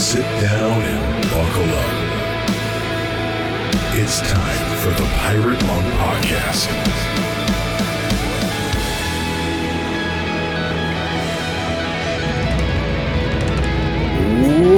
[0.00, 1.90] Sit down and buckle up.
[3.98, 6.68] It's time for the Pirate Monk Podcast.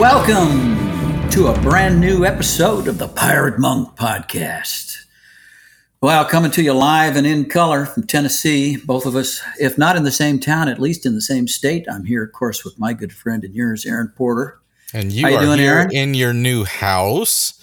[0.00, 5.04] Welcome to a brand new episode of the Pirate Monk Podcast.
[6.00, 9.94] Well, coming to you live and in color from Tennessee, both of us, if not
[9.96, 11.86] in the same town, at least in the same state.
[11.88, 14.58] I'm here, of course, with my good friend and yours, Aaron Porter.
[14.92, 15.90] And you How you are doing, here Aaron?
[15.94, 17.54] in your new house.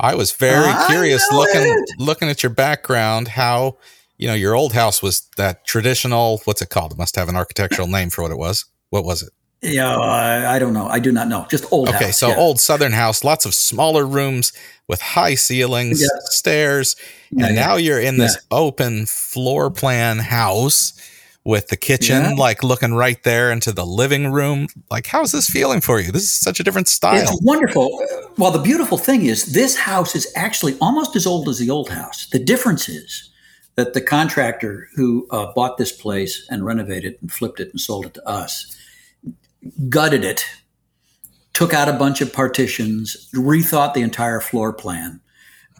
[0.00, 1.90] I was very I curious looking it.
[1.98, 3.76] looking at your background, how
[4.18, 6.40] you know your old house was that traditional.
[6.44, 6.92] What's it called?
[6.92, 8.64] It must have an architectural name for what it was.
[8.90, 9.30] What was it?
[9.64, 10.88] Yeah, I, I don't know.
[10.88, 11.46] I do not know.
[11.48, 12.36] Just old Okay, house, so yeah.
[12.36, 14.52] old Southern house, lots of smaller rooms
[14.88, 16.08] with high ceilings, Yeah.
[16.24, 16.96] stairs,
[17.30, 20.94] Yeah, and now you're in this open floor plan house
[21.44, 22.34] with the kitchen Yeah.
[22.34, 24.68] like looking right there into the living room.
[24.90, 26.12] Like, how's this feeling for you?
[26.12, 27.20] This is such a different style.
[27.20, 28.00] It's wonderful.
[28.38, 31.88] Well, the beautiful thing is this house is actually almost as old as the old
[31.88, 32.26] house.
[32.30, 33.30] The difference is
[33.74, 38.06] that the contractor who uh, bought this place and renovated and flipped it and sold
[38.06, 38.76] it to us
[39.88, 40.46] gutted it,
[41.52, 45.20] took out a bunch of partitions, rethought the entire floor plan.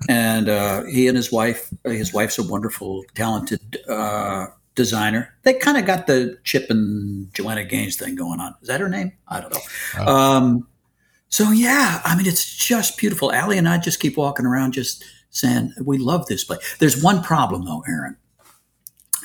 [0.09, 5.35] And uh, he and his wife, his wife's a wonderful, talented uh, designer.
[5.43, 8.55] They kind of got the Chip and Joanna Gaines thing going on.
[8.63, 9.13] Is that her name?
[9.29, 10.07] I don't know.
[10.07, 10.69] Um,
[11.29, 13.33] so yeah, I mean, it's just beautiful.
[13.33, 16.77] Allie and I just keep walking around, just saying we love this place.
[16.79, 18.17] There's one problem though, Aaron.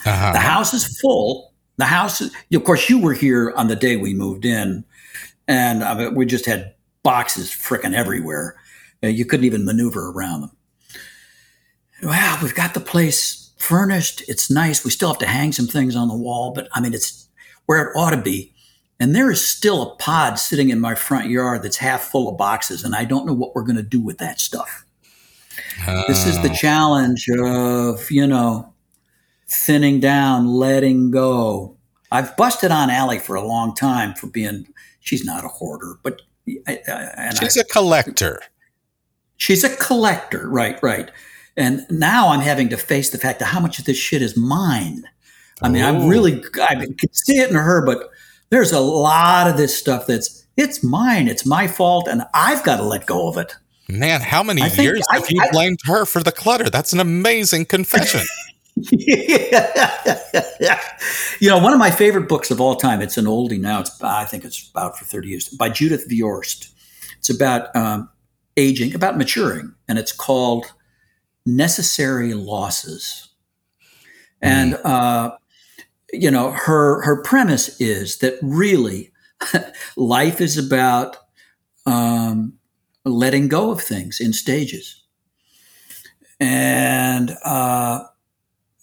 [0.06, 0.32] Uh-huh.
[0.32, 1.52] The house is full.
[1.76, 4.84] The house, is, of course, you were here on the day we moved in,
[5.46, 8.56] and I mean, we just had boxes frickin' everywhere.
[9.02, 10.50] Uh, You couldn't even maneuver around them.
[12.02, 14.22] Wow, we've got the place furnished.
[14.28, 14.84] It's nice.
[14.84, 17.28] We still have to hang some things on the wall, but I mean, it's
[17.66, 18.52] where it ought to be.
[19.00, 22.36] And there is still a pod sitting in my front yard that's half full of
[22.36, 24.84] boxes, and I don't know what we're going to do with that stuff.
[26.08, 26.54] This is the Oh.
[26.54, 28.72] challenge of, you know,
[29.48, 31.76] thinning down, letting go.
[32.10, 34.66] I've busted on Allie for a long time for being,
[35.00, 36.22] she's not a hoarder, but
[36.66, 38.40] I, I, and She's a collector.
[39.36, 40.48] she's a collector.
[40.48, 41.10] Right, right.
[41.58, 44.36] And now I'm having to face the fact that how much of this shit is
[44.36, 45.02] mine.
[45.60, 48.10] I mean, I'm really, I can see it in her, but
[48.50, 51.26] there's a lot of this stuff that's, it's mine.
[51.26, 52.06] It's my fault.
[52.06, 53.56] And I've got to let go of it.
[53.88, 56.70] Man, how many I years I- have you I- blamed her for the clutter?
[56.70, 58.20] That's an amazing confession.
[61.40, 63.00] you know, one of my favorite books of all time.
[63.02, 63.80] It's an oldie now.
[63.80, 66.70] It's I think it's about for thirty years by Judith Viorst.
[67.18, 68.08] It's about um,
[68.56, 70.72] aging, about maturing, and it's called
[71.48, 73.28] "Necessary Losses."
[74.40, 75.36] And uh,
[76.12, 79.12] you know, her her premise is that really
[79.96, 81.16] life is about
[81.86, 82.54] um,
[83.04, 85.02] letting go of things in stages.
[86.40, 88.04] And uh,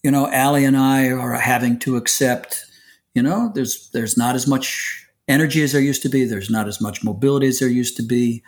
[0.04, 2.66] you know, Allie and I are having to accept,
[3.14, 6.26] you know, there's there's not as much energy as there used to be.
[6.26, 8.44] There's not as much mobility as there used to be,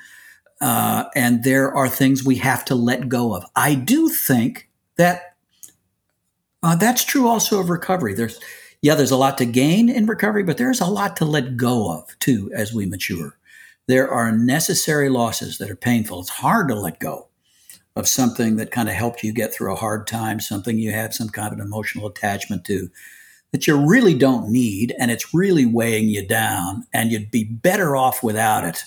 [0.61, 3.45] uh, and there are things we have to let go of.
[3.55, 5.35] I do think that
[6.63, 8.13] uh, that's true also of recovery.
[8.13, 8.39] There's
[8.81, 11.91] yeah, there's a lot to gain in recovery, but there's a lot to let go
[11.91, 13.37] of too as we mature.
[13.87, 16.19] There are necessary losses that are painful.
[16.19, 17.27] It's hard to let go
[17.95, 21.13] of something that kind of helped you get through a hard time, something you have
[21.13, 22.89] some kind of an emotional attachment to
[23.51, 27.95] that you really don't need and it's really weighing you down and you'd be better
[27.95, 28.83] off without it.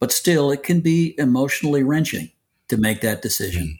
[0.00, 2.30] But still, it can be emotionally wrenching
[2.68, 3.78] to make that decision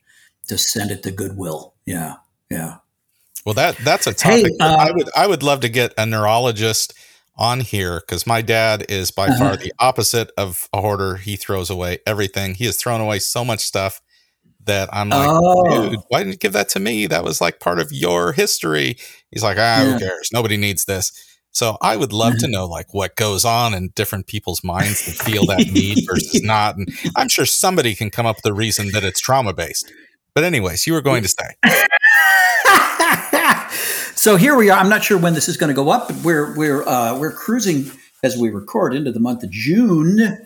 [0.49, 1.75] to send it to Goodwill.
[1.87, 2.17] Yeah.
[2.51, 2.77] Yeah.
[3.47, 6.05] Well, that that's a topic that uh, I would I would love to get a
[6.05, 6.93] neurologist
[7.37, 9.39] on here because my dad is by Uh-huh.
[9.39, 11.17] far the opposite of a hoarder.
[11.17, 12.55] He throws away everything.
[12.55, 14.03] He has thrown away so much stuff
[14.67, 15.89] that I'm like, Oh.
[15.91, 17.07] dude, why didn't you give that to me?
[17.07, 18.99] That was like part of your history.
[19.31, 19.93] He's like, ah, Yeah.
[19.95, 20.29] who cares?
[20.35, 21.13] Nobody needs this.
[21.53, 25.25] So I would love to know like what goes on in different people's minds that
[25.25, 26.77] feel that need versus not.
[26.77, 29.93] And I'm sure somebody can come up with a reason that it's trauma based.
[30.35, 31.57] But anyways, you were going to say.
[34.15, 34.79] so here we are.
[34.79, 37.33] I'm not sure when this is going to go up, but we're we're uh, we're
[37.33, 37.91] cruising
[38.23, 40.39] as we record into the month of June.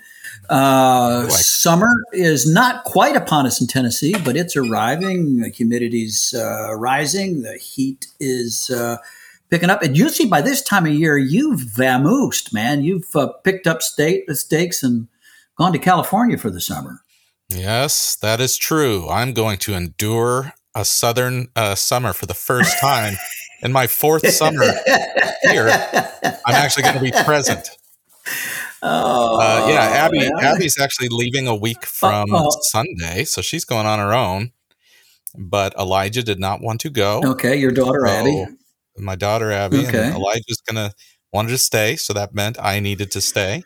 [0.48, 5.38] Uh, summer is not quite upon us in Tennessee, but it's arriving.
[5.40, 7.42] The humidity's uh, rising.
[7.42, 8.98] The heat is uh,
[9.54, 9.82] picking up.
[9.82, 12.82] And usually by this time of year, you've vamoosed, man.
[12.82, 15.06] You've uh, picked up state stakes and
[15.56, 17.02] gone to California for the summer.
[17.48, 19.08] Yes, that is true.
[19.08, 23.14] I'm going to endure a southern uh, summer for the first time
[23.62, 24.64] in my fourth summer
[25.42, 25.68] here.
[25.68, 27.68] I'm actually going to be present.
[28.82, 30.18] Oh, Uh, yeah, Abby.
[30.18, 30.30] yeah.
[30.52, 32.50] Abby's actually leaving a week from Uh-oh.
[32.62, 34.50] Sunday, so she's going on her own.
[35.38, 37.20] But Elijah did not want to go.
[37.24, 38.46] Okay, your daughter Abby.
[38.96, 40.06] My daughter Abby Okay.
[40.06, 40.92] and Elijah's gonna
[41.32, 43.62] wanted to stay, so that meant I needed to stay.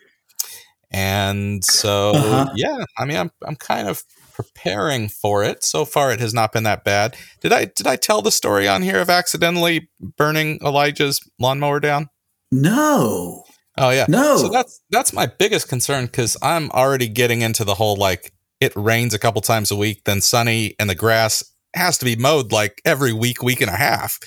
[0.91, 2.45] And so Uh-huh.
[2.55, 4.03] yeah, I mean I'm I'm kind of
[4.33, 5.63] preparing for it.
[5.63, 7.15] So far it has not been that bad.
[7.41, 12.09] Did I did I tell the story on here of accidentally burning Elijah's lawnmower down?
[12.51, 13.43] No,
[13.77, 14.05] Oh yeah.
[14.09, 14.37] no.
[14.37, 18.73] So that's that's my biggest concern because I'm already getting into the whole like it
[18.75, 21.43] rains a couple times a week, then sunny, and the grass
[21.75, 24.19] has to be mowed like every week, week and a half.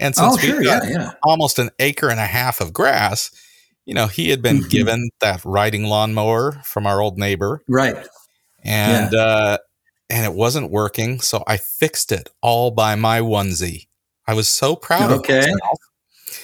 [0.00, 1.10] And since oh, we've sure, yeah, yeah.
[1.22, 3.30] almost an acre and a half of grass,
[3.86, 4.70] you know, he had been Mhm.
[4.70, 7.96] given that riding lawnmower from our old neighbor, Right.
[8.64, 9.58] and uh,
[10.08, 13.86] and it wasn't working, so I fixed it all by my onesie.
[14.26, 15.38] I was so proud Okay.
[15.38, 15.78] of myself.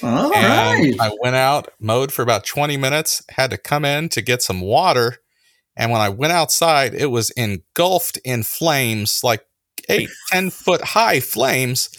[0.03, 0.99] All And right.
[0.99, 4.61] I went out, mowed for about 20 minutes, had to come in to get some
[4.61, 5.17] water.
[5.75, 9.45] And when I went outside, it was engulfed in flames, like
[9.89, 11.89] eight, 10 foot high flames.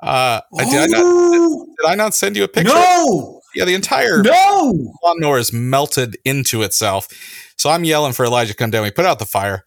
[0.00, 2.72] Uh, I- did, I not, did I not send you a picture?
[2.74, 4.94] no, Yeah, the entire no.
[5.02, 7.08] lawnmower is melted into itself.
[7.56, 8.82] So I'm yelling for Elijah to come down.
[8.82, 9.64] We put out the fire.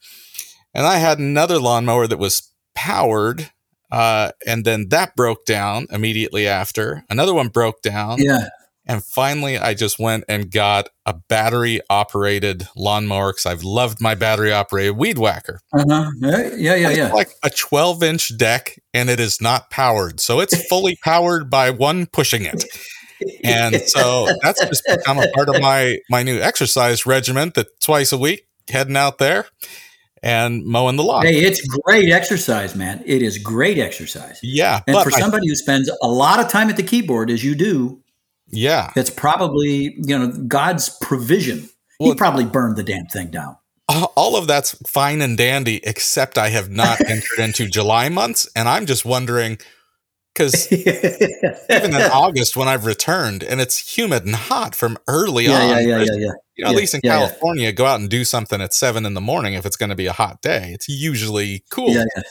[0.73, 3.49] And I had another lawnmower that was powered.
[3.91, 7.03] Uh, and then that broke down immediately after.
[7.09, 8.17] Another one broke down.
[8.21, 8.49] Yeah.
[8.87, 14.15] And finally, I just went and got a battery operated lawnmower because I've loved my
[14.15, 15.59] battery operated weed whacker.
[15.73, 16.11] Uh-huh.
[16.21, 20.19] Yeah, yeah, yeah, like a 12 inch deck and it is not powered.
[20.19, 22.63] So it's fully powered by one pushing it.
[23.43, 28.11] And so that's just become a part of my, my new exercise regimen that twice
[28.11, 29.47] a week heading out there
[30.23, 31.25] and mowing the lawn.
[31.25, 33.03] Hey, it's great exercise, man.
[33.05, 34.39] It is great exercise.
[34.43, 34.81] yeah.
[34.87, 37.55] And for I- somebody who spends a lot of time at the keyboard, as you
[37.55, 38.01] do,
[38.49, 38.91] yeah.
[38.95, 41.69] it's probably you know God's provision.
[41.99, 43.57] Well- he probably burned the damn thing down.
[43.89, 48.47] all of that's fine and dandy, except I have not entered into July months.
[48.55, 49.57] And I'm just wondering
[50.33, 55.53] because even in August when I've returned and it's humid and hot from early yeah,
[55.53, 55.69] on.
[55.69, 56.31] yeah, yeah, yeah, yeah.
[56.55, 57.27] You know, at least in yeah, yeah.
[57.27, 59.95] California, go out and do something at seven in the morning if it's going to
[59.95, 60.71] be a hot day.
[60.73, 61.89] It's usually cool.
[61.89, 62.23] Yeah, yeah.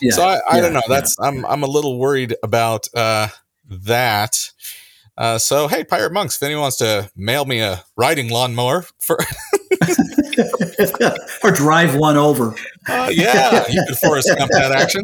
[0.00, 0.82] Yeah, so I, I yeah, don't know.
[0.88, 0.96] yeah.
[0.96, 3.28] That's I'm I'm a little worried about uh,
[3.68, 4.50] that.
[5.16, 9.16] Uh, so hey, Pirate Monks, if anyone wants to mail me a riding lawnmower for,
[11.44, 12.54] or drive one over.
[12.88, 15.02] uh, yeah, you could Forrest Gump that action.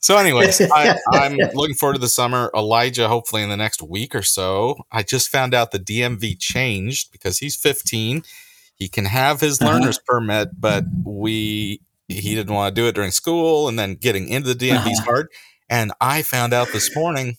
[0.00, 2.50] So, anyways, I, I'm looking forward to the summer.
[2.54, 4.76] Elijah, hopefully in the next week or so.
[4.92, 8.22] I just found out the DMV changed because he's 15.
[8.76, 9.72] He can have his Uh-huh.
[9.72, 14.28] learner's permit, but we he didn't want to do it during school, and then getting
[14.28, 15.04] into the DMV is Uh-huh.
[15.04, 15.28] hard.
[15.68, 17.36] And I found out this morning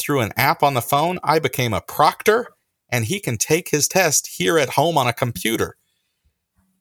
[0.00, 2.48] through an app on the phone, I became a proctor,
[2.88, 5.76] and he can take his test here at home on a computer.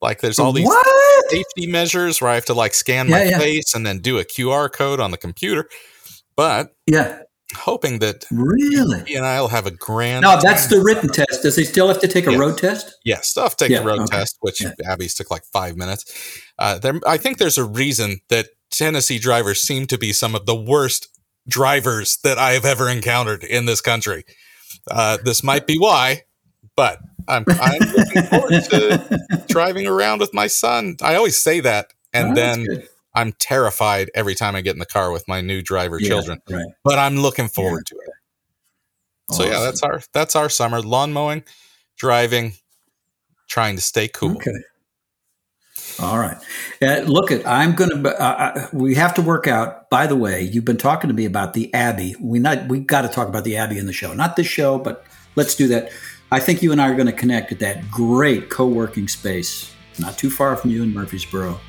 [0.01, 1.29] Like there's all these what?
[1.29, 3.37] safety measures where I have to like scan my Yeah, yeah.
[3.39, 5.67] face and then do a QR code on the computer.
[6.37, 7.19] But Yeah,
[7.57, 9.03] hoping that really.
[9.05, 10.21] he and I will have a grand.
[10.21, 11.43] No, that's the written test.
[11.43, 12.37] Does he still have to take a Yeah.
[12.37, 12.95] road test?
[13.03, 14.19] Yeah, stuff take Yeah, the road okay.
[14.19, 14.71] test, which Yeah.
[14.85, 16.05] Abby's took like five minutes.
[16.57, 20.45] Uh, there, I think there's a reason that Tennessee drivers seem to be some of
[20.45, 21.09] the worst
[21.49, 24.23] drivers that I have ever encountered in this country.
[24.89, 26.23] Uh, this might be why,
[26.77, 30.95] but I'm, I'm looking forward to driving around with my son.
[31.01, 32.65] I always say that, and Oh, then.
[33.15, 36.41] I'm terrified every time I get in the car with my new driver Yeah, children.
[36.47, 36.63] right.
[36.83, 39.33] But I'm looking forward to it.
[39.35, 41.43] So yeah, that's our that's our summer lawn mowing,
[41.97, 42.53] driving,
[43.49, 44.35] trying to stay cool.
[44.37, 44.51] Okay.
[46.01, 46.37] All right.
[46.81, 48.09] Uh, look, at I'm going to.
[48.09, 49.89] Uh, uh, we have to work out.
[49.89, 52.15] By the way, you've been talking to me about the Abbey.
[52.21, 52.67] We not.
[52.67, 54.13] We got to talk about the Abbey in the show.
[54.13, 55.03] Not this show, but
[55.35, 55.91] let's do that.
[56.31, 60.17] I think you and I are going to connect at that great co-working space, not
[60.17, 61.59] too far from you in Murfreesboro.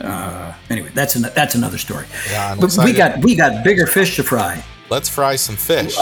[0.00, 2.06] Uh, anyway, that's an, that's another story.
[2.30, 4.62] Yeah, But we got we got bigger fish to fry.
[4.90, 5.96] Let's fry some fish.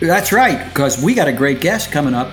[0.00, 2.32] That's right, because we got a great guest coming up,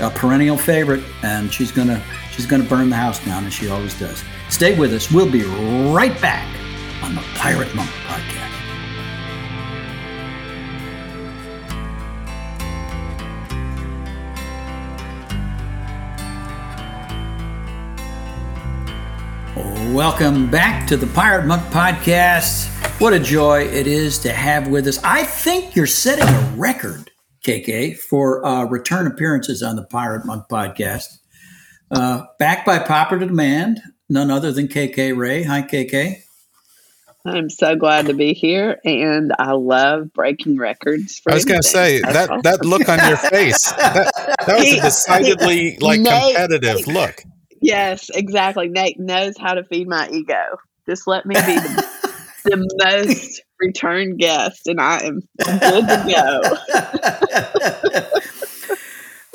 [0.00, 2.02] a perennial favorite, and she's gonna
[2.36, 4.22] she's gonna burn the house down as she always does.
[4.50, 5.10] Stay with us.
[5.10, 5.42] We'll be
[5.90, 6.46] right back
[7.02, 8.52] on the Pirate Monk podcast.
[19.94, 22.68] Welcome back to the Pirate Monk Podcast.
[23.00, 25.02] What a joy it is to have with us.
[25.02, 27.10] I think you're setting a record,
[27.42, 31.18] KK, for uh, return appearances on the Pirate Monk Podcast.
[31.90, 35.42] Uh, backed by popular demand, none other than KK Ray.
[35.44, 36.22] Hi, KK.
[37.24, 41.20] I'm so glad to be here, and I love breaking records.
[41.26, 42.42] I was going to say That's that awesome.
[42.42, 44.12] that look on your face that,
[44.46, 47.22] that was a decidedly like Nate- competitive look.
[47.60, 48.68] Yes, exactly.
[48.68, 50.58] Nate knows how to feed my ego.
[50.88, 51.86] Just let me be the,
[52.44, 56.04] the most return guest, and I am good to
[57.92, 58.20] go.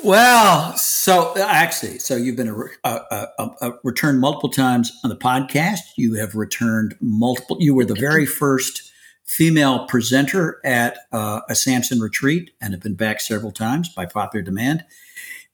[0.03, 5.15] well, so actually, so you've been a, a, a, a, returned multiple times on the
[5.15, 5.79] podcast.
[5.98, 7.58] You have returned multiple.
[7.60, 8.91] You were the very first
[9.25, 14.43] female presenter at uh, a Samson retreat, and have been back several times by popular
[14.43, 14.84] demand.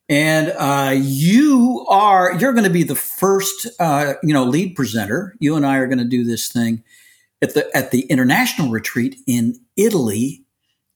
[0.10, 5.36] And uh, you are you're going to be the first, uh, you know, lead presenter.
[5.40, 6.84] You and I are going to do this thing
[7.42, 10.46] at the at the international retreat in Italy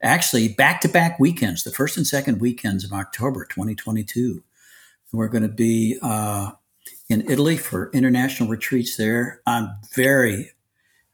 [0.01, 4.43] actually back to back weekends, the first and second weekends of October 2022.
[5.13, 6.51] We're going to be uh,
[7.09, 9.41] in Italy for international retreats there.
[9.45, 10.51] I'm very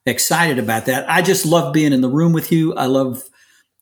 [0.05, 1.09] excited about that.
[1.09, 2.73] I just love being in the room with you.
[2.75, 3.23] I love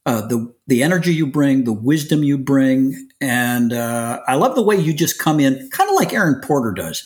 [0.05, 4.61] uh, the the energy you bring, the wisdom you bring, and uh, I love the
[4.61, 7.03] way you just come in, kind of like Aaron Porter does.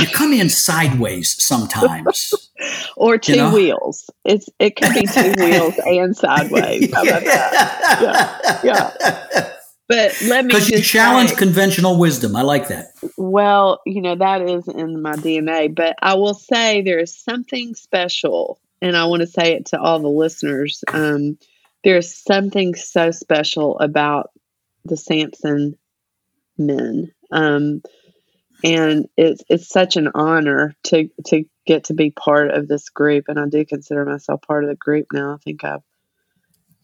[0.00, 2.50] You come in sideways sometimes.
[2.96, 3.54] Or two know?
[3.54, 4.08] wheels.
[4.24, 6.92] It's it could be two wheels and sideways.
[6.94, 8.60] How about that?
[8.64, 9.50] Yeah,
[9.88, 12.36] But let me Because you challenge say- conventional wisdom.
[12.36, 12.88] I like that.
[13.16, 17.74] Well, you know, that is in my DNA, but I will say there is something
[17.74, 20.82] special, and I want to say it to all the listeners.
[20.92, 21.38] Um,
[21.84, 24.30] there's something so special about
[24.86, 25.76] the Samson
[26.56, 27.12] men.
[27.30, 27.82] Um,
[28.62, 33.26] and it's it's such an honor to to get to be part of this group
[33.28, 35.34] and I do consider myself part of the group now.
[35.34, 35.82] I think I've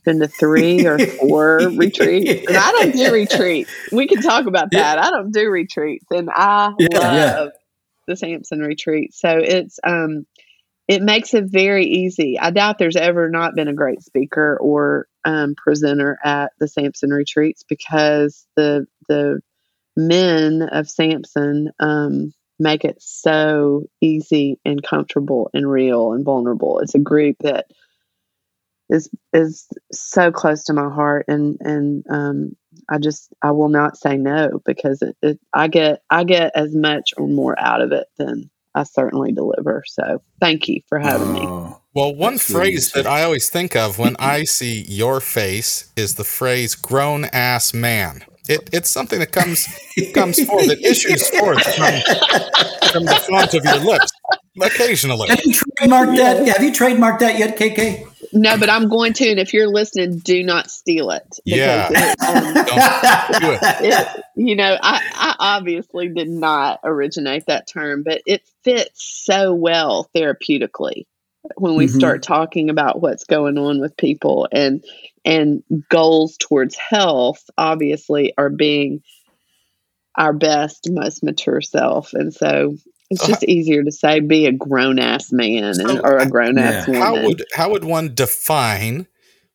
[0.05, 2.43] been to three or four retreats.
[2.49, 3.73] And I don't do retreats.
[3.93, 4.99] We can talk about that.
[4.99, 7.51] I don't do retreats and I Yeah, love yeah.
[8.07, 9.15] the Samson retreat.
[9.15, 10.27] So it's um
[10.89, 12.39] it makes it very easy.
[12.39, 17.11] I doubt there's ever not been a great speaker or um, presenter at the Samson
[17.11, 19.41] retreats because the the
[19.97, 26.79] men of Samson um, make it so easy and comfortable and real and vulnerable.
[26.81, 27.67] It's a group that
[28.91, 32.57] is is so close to my heart and and um,
[32.89, 36.75] I just I will not say no because it, it I get I get as
[36.75, 39.83] much or more out of it than I certainly deliver.
[39.87, 41.41] So thank you for having me.
[41.43, 43.05] Oh, Well, one That's phrase good.
[43.05, 47.73] that I always think of when I see your face is the phrase "grown ass
[47.73, 49.67] man." It, it's something that comes
[50.15, 54.11] comes forth, that issues forth from, from the front of your lips
[54.61, 55.29] occasionally.
[55.29, 56.47] Have you trademarked that?
[56.49, 58.07] Have you trademarked that yet, KK?
[58.33, 61.27] No, but I'm going to, and if you're listening, do not steal it.
[61.45, 61.89] Yeah.
[61.91, 62.55] it, um,
[63.41, 63.93] Don't it.
[64.17, 69.53] it, you know, I, I obviously did not originate that term, but it fits so
[69.53, 71.07] well therapeutically
[71.57, 71.97] when we Mhm.
[71.97, 74.85] start talking about what's going on with people and
[75.25, 79.03] and goals towards health obviously are being
[80.17, 82.77] our best most mature self and so
[83.11, 86.59] it's just easier to say be a grown ass man So, and, or a grown
[86.59, 87.01] ass yeah.
[87.01, 89.07] woman How would how would one define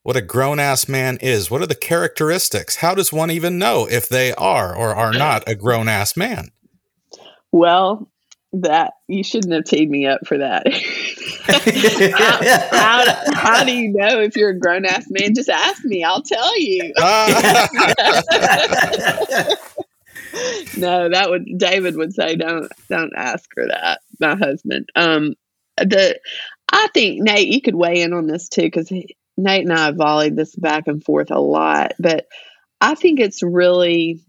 [0.06, 1.50] what a grown ass man is?
[1.50, 2.76] What are the characteristics?
[2.76, 6.50] How does one even know if they are or are not a grown ass man?
[7.52, 8.08] Well,
[8.62, 10.68] that you shouldn't have teed me up for that.
[12.16, 12.44] how,
[12.78, 15.36] how, how do you know if you're a grown ass man?
[15.36, 16.04] Just ask me.
[16.04, 16.94] I'll tell you.
[20.78, 24.02] No, that would David would say don't don't ask her that.
[24.20, 24.90] My husband.
[24.96, 25.36] Um,
[25.78, 26.20] the
[26.72, 30.36] I think Nate, you could weigh in on this too because Nate and I volleyed
[30.36, 32.28] this back and forth a lot, but
[32.82, 34.22] I think it's really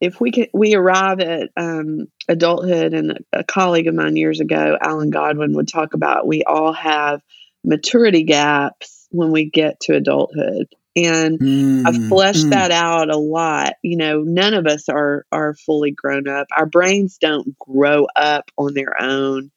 [0.00, 4.76] if we can we arrive at um, adulthood and a colleague of mine years ago
[4.80, 7.22] alan godwin would talk about we all have
[7.66, 10.68] maturity gaps when we get to adulthood.
[10.94, 12.50] And Mm, i've fleshed mm.
[12.50, 13.74] that out a lot.
[13.82, 16.46] You know none of us are are fully grown up.
[16.56, 19.50] Our brains don't grow up on their own.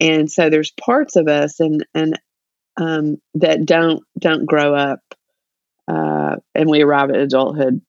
[0.00, 2.20] And so there's parts of us and and
[2.76, 5.00] um, that don't don't grow up
[5.88, 7.80] uh, and we arrive at adulthood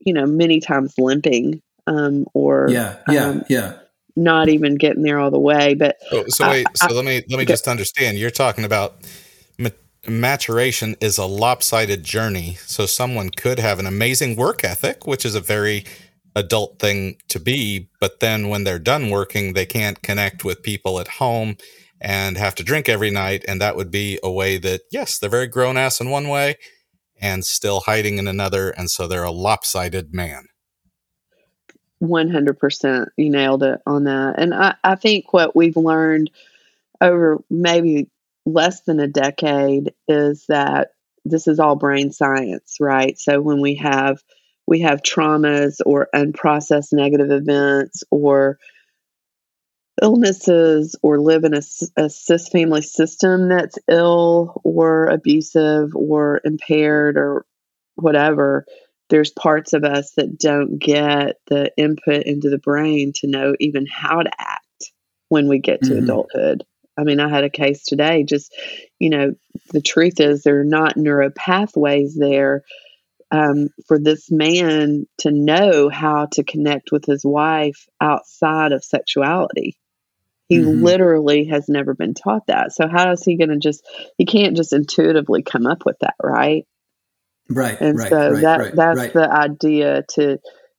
[0.00, 3.74] you know many times limping um, or Yeah, yeah, um, yeah.
[4.16, 7.14] not even getting there all the way but Oh, so I- so I- let me
[7.28, 7.44] let me okay.
[7.46, 8.18] just understand.
[8.18, 8.96] You're talking about
[10.08, 12.56] maturation is a lopsided journey.
[12.66, 15.84] So someone could have an amazing work ethic, which is a very
[16.34, 21.00] adult thing to be, but then when they're done working, they can't connect with people
[21.00, 21.56] at home
[22.00, 25.28] and have to drink every night, and that would be a way that yes, they're
[25.28, 26.56] very grown ass in one way
[27.20, 30.46] and still hiding in another, and so they're a lopsided man.
[32.02, 36.30] 100% you nailed it on that and I, I think what we've learned
[36.98, 38.08] over maybe
[38.46, 40.92] less than a decade is that
[41.24, 43.18] this is all brain science, right?
[43.18, 44.22] So when we have
[44.66, 48.58] we have traumas or unprocessed negative events or
[50.02, 51.62] illnesses or live in a,
[51.96, 57.44] a cis family system that's ill or abusive or impaired or
[57.96, 58.64] whatever,
[59.08, 63.86] there's parts of us that don't get the input into the brain to know even
[63.86, 64.92] how to act
[65.28, 66.04] when we get to mm-hmm.
[66.04, 66.64] adulthood.
[66.98, 68.54] I mean, I had a case today, just,
[68.98, 69.34] you know,
[69.72, 72.62] the truth is there are not neural pathways there
[73.30, 79.76] um, for this man to know how to connect with his wife outside of sexuality.
[80.50, 80.82] He mm-hmm.
[80.82, 82.72] literally has never been taught that.
[82.72, 83.86] So how is he going to just?
[84.18, 86.66] He can't just intuitively come up with that, right?
[87.48, 87.80] Right.
[87.80, 90.38] And right, so right, that right, that's the idea to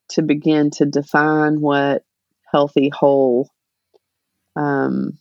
[0.10, 2.04] to begin to define what
[2.52, 3.50] healthy whole
[4.58, 5.18] um,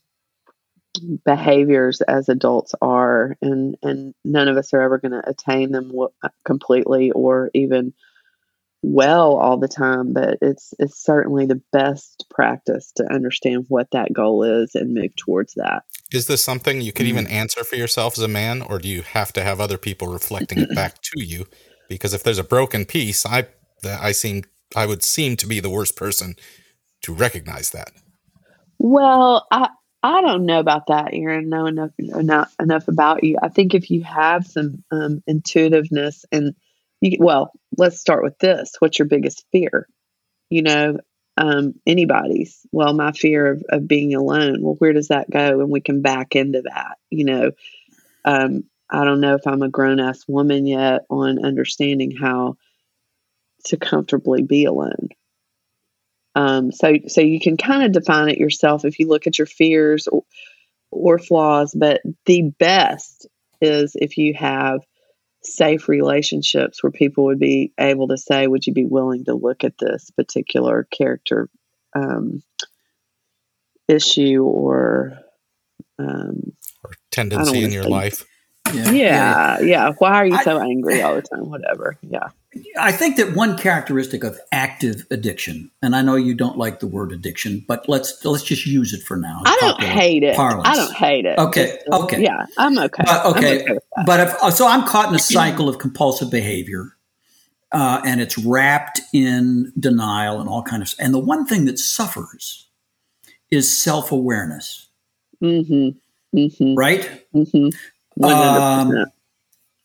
[1.24, 5.90] behaviors as adults are and and none of us are ever going to attain them
[5.90, 6.10] w-
[6.44, 7.94] completely or even
[8.82, 14.12] well all the time but it's it's certainly the best practice to understand what that
[14.12, 15.82] goal is and move towards that
[16.12, 17.18] is this something you could mm-hmm.
[17.18, 20.08] even answer for yourself as a man or do you have to have other people
[20.08, 21.46] reflecting it back to you
[21.88, 23.46] because if there's a broken piece i
[23.84, 24.42] i seem
[24.74, 26.34] i would seem to be the worst person
[27.02, 27.92] to recognize that
[28.78, 29.68] well i
[30.02, 31.50] I don't know about that, Aaron.
[31.50, 33.36] Know enough enough enough about you.
[33.42, 36.54] I think if you have some um, intuitiveness and
[37.00, 38.72] you, well, let's start with this.
[38.78, 39.88] What's your biggest fear?
[40.48, 40.98] You know,
[41.36, 42.58] um, anybody's.
[42.72, 44.62] Well, my fear of, of being alone.
[44.62, 45.60] Well, where does that go?
[45.60, 46.98] And we can back into that.
[47.08, 47.50] You know,
[48.24, 52.56] um, I don't know if I'm a grown ass woman yet on understanding how
[53.66, 55.08] to comfortably be alone.
[56.34, 59.46] Um, so, so you can kind of define it yourself if you look at your
[59.46, 60.24] fears or,
[60.90, 61.74] or flaws.
[61.74, 63.26] But the best
[63.60, 64.80] is if you have
[65.42, 69.64] safe relationships where people would be able to say, "Would you be willing to look
[69.64, 71.48] at this particular character
[71.94, 72.42] um,
[73.88, 75.18] issue or
[75.98, 76.52] um,
[76.84, 78.24] or tendency in your life?"
[78.74, 78.90] Yeah.
[78.90, 81.48] yeah, yeah, Why are you I, so angry all the time?
[81.48, 81.96] Whatever.
[82.02, 82.28] Yeah.
[82.78, 86.86] I think that one characteristic of active addiction, and I know you don't like the
[86.88, 89.42] word addiction, but let's let's just use it for now.
[89.44, 90.34] I don't hate it.
[90.34, 90.66] Parlance.
[90.66, 91.38] I don't hate it.
[91.38, 93.04] Okay, okay, yeah, I'm okay.
[93.06, 96.96] But, okay, okay but if, so I'm caught in a cycle of compulsive behavior,
[97.70, 100.92] uh, and it's wrapped in denial and all kind of.
[100.98, 102.68] And the one thing that suffers
[103.50, 104.88] is self awareness.
[105.42, 105.98] Mm-hmm.
[106.36, 106.74] Mm-hmm.
[106.74, 107.26] Right.
[107.34, 107.68] Mm-hmm.
[108.22, 109.06] Um,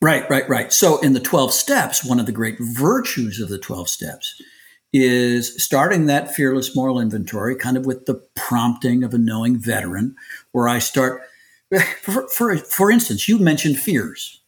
[0.01, 0.71] Right, right, right.
[0.71, 4.39] So in the 12 steps, one of the great virtues of the 12 steps
[4.93, 10.15] is starting that fearless moral inventory kind of with the prompting of a knowing veteran,
[10.51, 11.23] where I start,
[12.01, 14.41] for, for, for instance, you mentioned fears.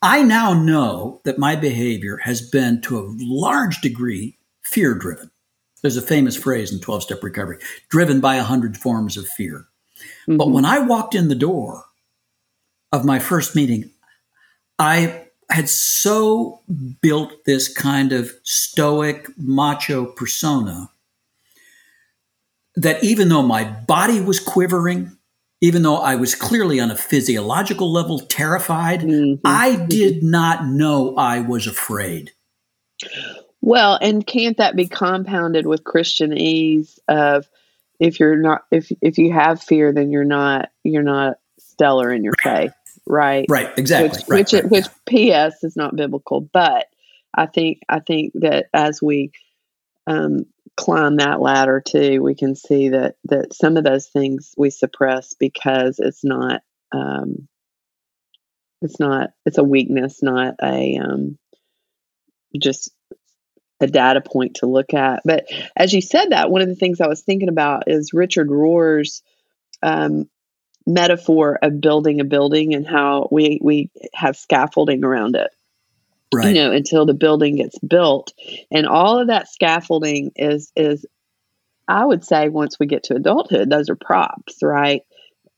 [0.00, 5.30] I now know that my behavior has been to a large degree fear driven.
[5.82, 9.66] There's a famous phrase in 12 step recovery driven by a hundred forms of fear.
[10.28, 10.36] Mm-hmm.
[10.36, 11.84] But when I walked in the door
[12.92, 13.90] of my first meeting,
[14.78, 16.60] I had so
[17.00, 20.90] built this kind of stoic macho persona
[22.76, 25.16] that even though my body was quivering,
[25.60, 29.44] even though I was clearly on a physiological level terrified, mm-hmm.
[29.44, 32.32] I did not know I was afraid.
[33.60, 37.48] Well, and can't that be compounded with Christianese of
[37.98, 42.24] if you're not if if you have fear then you're not you're not stellar in
[42.24, 42.72] your faith
[43.08, 43.46] right?
[43.48, 44.08] Right, exactly.
[44.08, 45.48] Which, right, which, right, which yeah.
[45.48, 46.86] PS is not biblical, but
[47.34, 49.32] I think I think that as we
[50.06, 50.44] um,
[50.76, 55.34] climb that ladder too, we can see that that some of those things we suppress
[55.38, 57.48] because it's not um,
[58.80, 61.38] it's not it's a weakness, not a um,
[62.60, 62.90] just
[63.80, 65.22] a data point to look at.
[65.24, 68.48] But as you said that, one of the things I was thinking about is Richard
[68.50, 69.22] Rohr's
[69.82, 70.28] um,
[70.88, 75.50] metaphor of building a building and how we we have scaffolding around it.
[76.34, 76.54] Right.
[76.54, 78.32] you know until the building gets built.
[78.70, 81.06] And all of that scaffolding is is
[81.86, 85.02] i would say once we get to adulthood those are props right?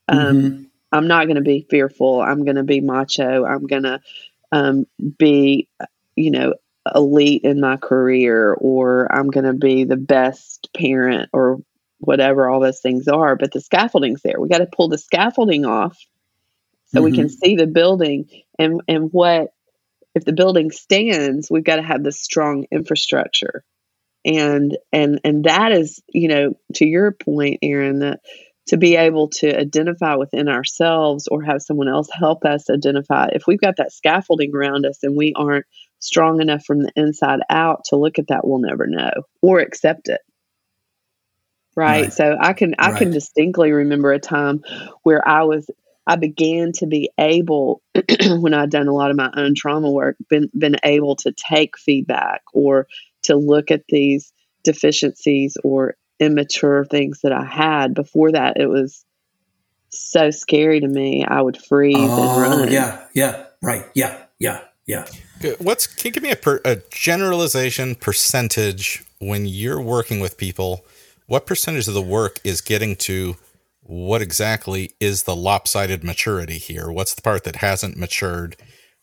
[0.07, 0.63] Um, mm-hmm.
[0.91, 2.21] i'm not going to be fearful.
[2.21, 3.45] I'm going to be macho.
[3.45, 4.01] I'm going to
[4.51, 4.85] um,
[5.17, 5.67] be
[6.15, 6.53] you know
[6.95, 11.59] elite in my career or i'm going to be the best parent or
[12.01, 14.39] whatever all those things are, but the scaffolding's there.
[14.39, 15.97] We got to pull the scaffolding off
[16.87, 17.05] so mm-hmm.
[17.05, 17.45] we can mm-hmm.
[17.45, 18.25] see the building
[18.59, 19.53] and and what
[20.13, 23.63] if the building stands, we've got to have this strong infrastructure.
[24.25, 28.19] And and and that is, you know, to your point, Aaron, that
[28.67, 33.47] to be able to identify within ourselves or have someone else help us identify if
[33.47, 35.65] we've got that scaffolding around us and we aren't
[35.99, 39.11] strong enough from the inside out to look at that we'll never know
[39.41, 40.21] or accept it
[41.75, 42.13] right, right.
[42.13, 42.97] so i can i right.
[42.97, 44.63] can distinctly remember a time
[45.03, 45.69] where i was
[46.07, 47.81] i began to be able
[48.39, 51.77] when i'd done a lot of my own trauma work been been able to take
[51.77, 52.87] feedback or
[53.23, 57.93] to look at these deficiencies or immature things that I had.
[57.93, 59.03] Before that, it was
[59.89, 61.25] so scary to me.
[61.25, 62.71] I would freeze oh, and run.
[62.71, 63.85] Yeah, yeah, right.
[63.93, 65.07] Yeah, yeah, yeah.
[65.57, 70.85] What's can you give me a, per, a generalization percentage when you're working with people?
[71.31, 73.37] What percentage of the work is getting to
[73.83, 76.91] what exactly is the lopsided maturity here?
[76.91, 78.57] What's the part that hasn't matured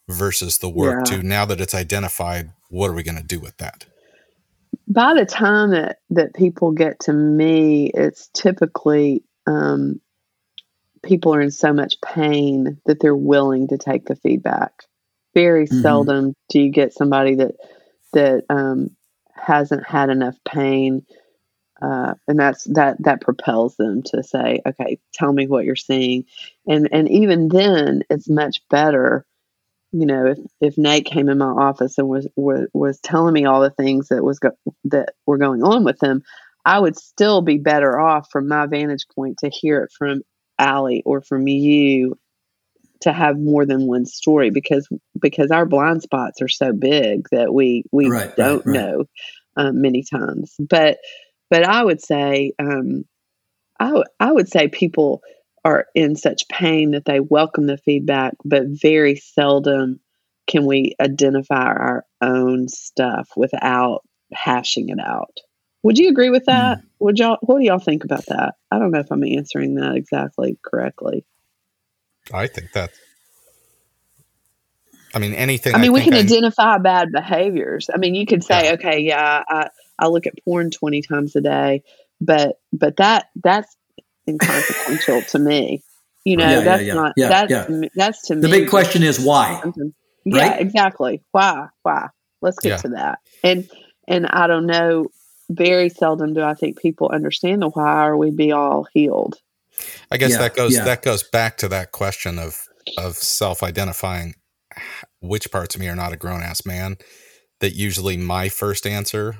[0.08, 1.16] versus the work yeah.
[1.16, 2.50] to now that it's identified?
[2.68, 3.86] What are we going to do with that?
[4.88, 9.98] by the time that that people get to me, it's typically um,
[11.02, 14.72] people are in so much pain that they're willing to take the feedback.
[15.32, 15.80] Very mm-hmm.
[15.80, 17.54] seldom do you get somebody that
[18.12, 18.90] that um,
[19.34, 21.06] hasn't had enough pain,
[21.80, 26.24] uh, and that's that that propels them to say, "Okay, tell me what you're seeing,"
[26.66, 29.24] and and even then, it's much better
[29.92, 33.46] you know, if, if Nate came in my office and was, was, was telling me
[33.46, 36.22] all the things that was go- that were going on with him,
[36.64, 40.22] I would still be better off from my vantage point to hear it from
[40.58, 42.18] Allie or from you
[43.00, 44.88] to have more than one story because
[45.18, 48.74] because our blind spots are so big that we we right, don't right, right.
[48.74, 49.04] know
[49.56, 50.54] um, many times.
[50.58, 50.98] But
[51.50, 53.04] but I would say um,
[53.78, 55.22] I, w- I would say people
[55.64, 60.00] are in such pain that they welcome the feedback, but very seldom
[60.46, 64.00] can we identify our own stuff without
[64.32, 65.36] hashing it out.
[65.82, 66.78] Would you agree with that?
[66.78, 66.82] Mm.
[67.00, 68.54] Would y'all what do y'all think about that?
[68.70, 71.24] I don't know if I'm answering that exactly correctly.
[72.32, 72.90] I think that
[75.14, 77.88] I mean anything I mean I we can I, identify bad behaviors.
[77.92, 78.72] I mean you could say, yeah.
[78.72, 81.82] okay, yeah, I, I look at porn twenty times a day,
[82.20, 83.76] but but that that's
[84.28, 85.82] inconsequential to me.
[86.24, 87.52] You know, yeah, that's yeah, not that's
[87.94, 88.42] that's to the me.
[88.42, 89.62] The big question is why.
[90.24, 91.22] Yeah, exactly.
[91.32, 91.68] Why?
[91.82, 92.08] Why?
[92.42, 93.20] Let's get to that.
[93.42, 93.68] And
[94.06, 95.08] and I don't know.
[95.50, 99.36] Very seldom do I think people understand the why, or we'd be all healed.
[100.10, 102.66] I guess that goes that goes back to that question of
[102.98, 104.34] of self identifying
[105.20, 106.98] which parts of me are not a grown ass man.
[107.60, 109.36] That usually my first answer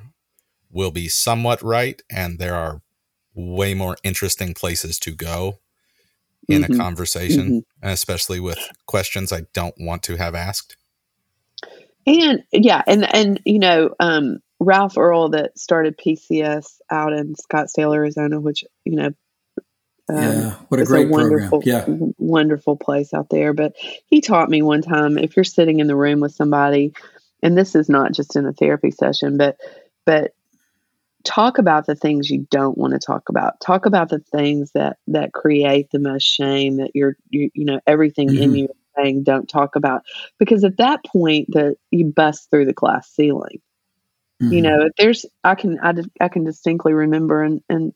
[0.71, 2.83] will be somewhat right, and there are
[3.35, 5.59] way more interesting places to go
[6.49, 6.73] in mm-hmm.
[6.73, 7.89] a conversation, mm-hmm.
[7.89, 10.77] especially with questions I don't want to have asked.
[12.07, 17.95] And yeah, and and you know, um, Ralph Earle that started PCS out in Scottsdale,
[17.95, 19.11] Arizona, which you know,
[20.09, 22.01] um, yeah, what a great a wonderful, program.
[22.01, 23.53] Yeah, wonderful place out there.
[23.53, 23.77] But
[24.07, 26.95] he taught me one time if you're sitting in the room with somebody,
[27.43, 29.59] and this is not just in a therapy session, but
[30.07, 30.33] but
[31.25, 34.99] talk about the things you don't want to talk about talk about the things that
[35.07, 38.43] that create the most shame that you're you, you know everything mm-hmm.
[38.43, 40.03] in you saying don't talk about
[40.39, 43.61] because at that point that you bust through the glass ceiling
[44.43, 44.53] mm-hmm.
[44.53, 47.93] you know there's i can I, I can distinctly remember and and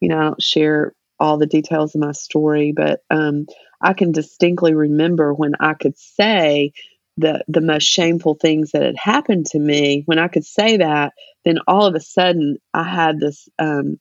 [0.00, 3.46] you know i don't share all the details of my story but um
[3.80, 6.72] i can distinctly remember when i could say
[7.20, 11.12] the the most shameful things that had happened to me when i could say that
[11.44, 13.98] then all of a sudden i had this um,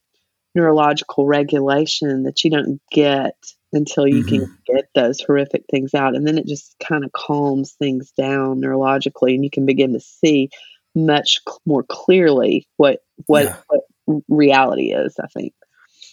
[0.56, 3.36] neurological regulation that you don't get
[3.72, 4.46] until you mm-hmm.
[4.46, 8.60] can get those horrific things out and then it just kind of calms things down
[8.60, 10.50] neurologically and you can begin to see
[10.96, 13.56] much more clearly what what, yeah.
[13.68, 13.82] what
[14.28, 15.54] reality is i think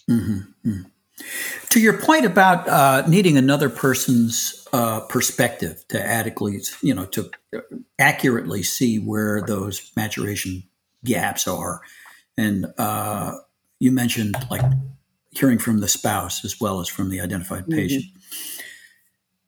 [0.09, 0.39] mm-hmm.
[0.65, 0.81] mm-hmm.
[1.69, 7.31] To your point about uh, needing another person's uh, perspective to adequately, you know, to
[7.97, 10.63] accurately see where those maturation
[11.03, 11.81] gaps are,
[12.37, 13.33] and uh,
[13.79, 14.61] you mentioned like
[15.31, 17.73] hearing from the spouse as well as from the identified mm-hmm.
[17.73, 18.05] patient.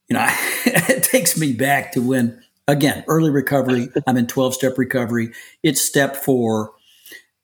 [0.08, 0.28] You know,
[0.66, 3.90] it takes me back to when, again, early recovery.
[4.08, 5.34] I'm in 12 step recovery.
[5.64, 6.72] It's step four.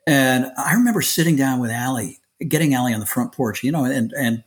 [0.08, 3.86] And I remember sitting down with Allie getting Allie on the front porch, you know,
[3.86, 4.44] and and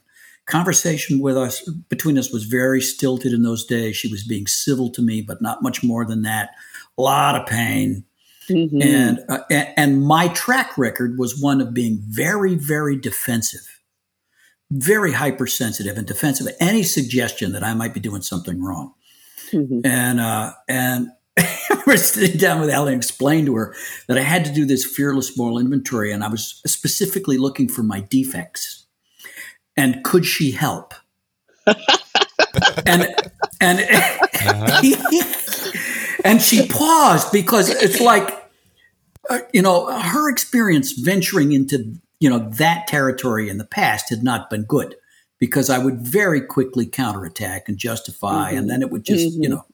[0.48, 3.96] conversation with us between us was very stilted in those days.
[3.96, 6.50] She was being civil to me, but not much more than that.
[6.96, 8.04] A lot of pain.
[8.48, 8.80] Mm-hmm.
[8.80, 9.40] And, uh,
[9.76, 13.82] and my track record was one of being very, very defensive,
[14.70, 18.94] very hypersensitive and defensive any suggestion that I might be doing something wrong.
[19.52, 19.80] Mm-hmm.
[19.84, 21.08] And uh, and
[21.88, 23.74] we're sitting down with Allie and explained to her
[24.06, 27.82] that I had to do this fearless moral inventory, and I was specifically looking for
[27.82, 28.84] my defects.
[29.76, 30.94] and could she help?
[32.86, 33.06] and
[33.60, 33.80] and
[36.24, 38.30] and she paused because it's like
[39.30, 44.22] uh, you know her experience venturing into you know that territory in the past had
[44.22, 44.94] not been good
[45.38, 48.58] because I would very quickly counterattack and justify, Mhm.
[48.58, 49.50] and then it would just you Mhm.
[49.50, 49.64] know.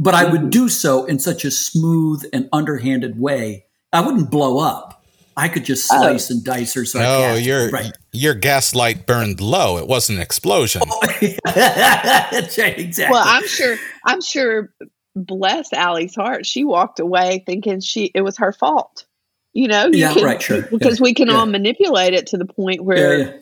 [0.00, 0.50] But I would mm.
[0.50, 3.66] do so in such a smooth and underhanded way.
[3.92, 5.04] I wouldn't blow up.
[5.36, 5.98] I could just Oh.
[6.00, 6.80] slice and dice her.
[6.80, 7.26] No, sarcastically.
[7.26, 7.92] Oh, your right.
[8.12, 9.78] your gaslight burned low.
[9.78, 10.82] It wasn't an explosion.
[11.44, 13.12] That's right, exactly.
[13.12, 13.76] Well, I'm sure.
[14.06, 14.72] I'm sure.
[15.16, 16.46] Bless Allie's heart.
[16.46, 19.04] She walked away thinking she it was her fault.
[19.52, 20.62] You know, you Yeah, can, right, sure.
[20.70, 21.34] Because Yeah, we can yeah.
[21.34, 23.36] all manipulate it to the point where yeah, yeah.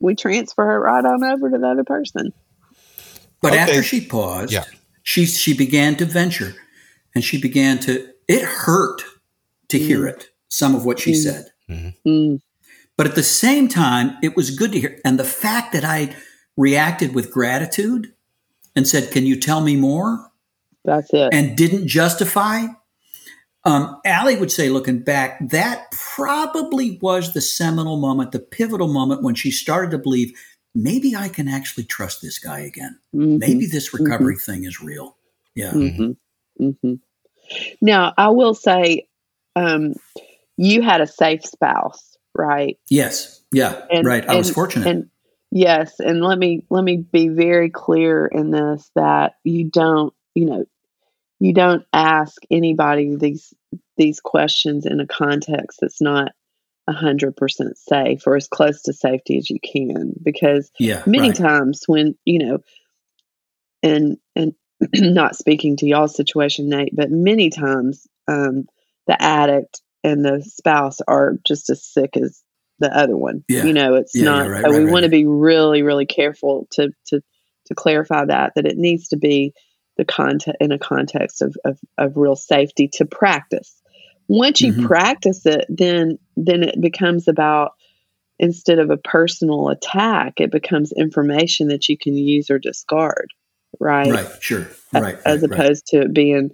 [0.00, 2.32] we transfer it right on over to the other person.
[3.40, 3.60] But Okay.
[3.62, 4.64] after she paused, Yeah.
[5.02, 6.54] She she began to venture,
[7.14, 8.08] and she began to.
[8.28, 9.02] It hurt
[9.68, 10.28] to hear it.
[10.48, 11.22] Some of what she Mm.
[11.22, 11.46] said,
[12.06, 12.40] Mm,
[12.96, 15.00] but at the same time, it was good to hear.
[15.04, 16.14] And the fact that I
[16.56, 18.12] reacted with gratitude
[18.76, 20.30] and said, "Can you tell me more?"
[20.84, 21.28] that's it.
[21.32, 22.66] and didn't justify.
[23.64, 29.22] Um, Allie would say, looking back, that probably was the seminal moment, the pivotal moment
[29.22, 30.32] when she started to believe
[30.74, 32.98] maybe I can actually trust this guy again.
[33.14, 33.38] Mhm.
[33.38, 35.16] Maybe this recovery thing is real.
[35.54, 35.72] Yeah.
[35.72, 36.12] hmm
[36.58, 36.94] hmm
[37.80, 39.08] Now, I will say,
[39.56, 39.94] um,
[40.56, 42.78] you had a safe spouse, right?
[42.88, 43.42] Yes.
[43.52, 43.84] Yeah.
[43.90, 44.26] And- right.
[44.28, 44.86] I was fortunate.
[44.86, 45.10] And
[45.50, 50.46] yes, and let me let me be very clear in this that you don't, you
[50.46, 50.64] know,
[51.40, 53.52] you don't ask anybody these
[53.96, 56.32] these questions in a context that's not
[56.88, 61.02] hundred percent safe or as close to safety as you can because yeah.
[61.06, 61.36] many right.
[61.36, 62.58] times when you know
[63.82, 64.54] and and
[64.94, 68.64] not speaking to y'all's situation nate but many times um
[69.06, 72.42] the addict and the spouse are just as sick as
[72.80, 73.64] the other one Yeah.
[73.64, 76.66] you know it's Yeah, not right, so right, we want to be really really careful
[76.72, 77.20] to to
[77.66, 79.52] to clarify that that it needs to be
[79.98, 83.80] the content in a context of, of of real safety to practice
[84.26, 84.86] once you Mhm.
[84.86, 87.72] practice it then then it becomes about
[88.38, 93.30] instead of a personal attack, it becomes information that you can use or discard,
[93.78, 94.10] right?
[94.10, 94.28] Right.
[94.40, 94.66] Sure.
[94.94, 95.18] A- Right.
[95.24, 95.60] As right, right.
[95.60, 96.50] opposed to it being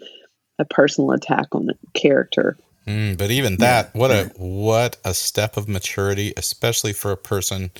[0.58, 2.56] a personal attack on the character.
[2.86, 7.70] Mm, but even that, what a what a step of maturity, especially for a person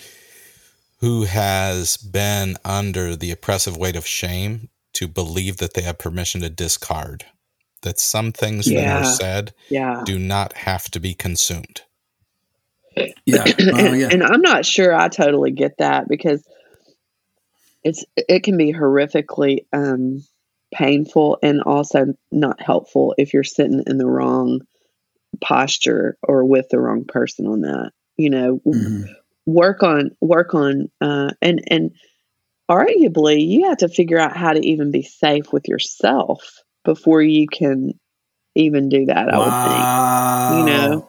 [1.00, 6.40] who has been under the oppressive weight of shame to believe that they have permission
[6.40, 7.24] to discard.
[7.82, 10.02] That some things that are said Yeah.
[10.04, 11.82] do not have to be consumed.
[13.26, 13.44] Yeah.
[13.60, 14.08] Oh, and, yeah.
[14.10, 16.46] and I'm not sure I totally get that because
[17.84, 20.24] it's it can be horrifically um,
[20.72, 24.60] painful and also not helpful if you're sitting in the wrong
[25.40, 27.92] posture or with the wrong person on that.
[28.16, 29.08] You know, Mhm.
[29.46, 31.92] work on work on uh, and and
[32.70, 37.46] arguably you have to figure out how to even be safe with yourself before you
[37.46, 37.92] can
[38.54, 39.28] even do that.
[39.32, 40.58] I would think.
[40.58, 41.07] You know,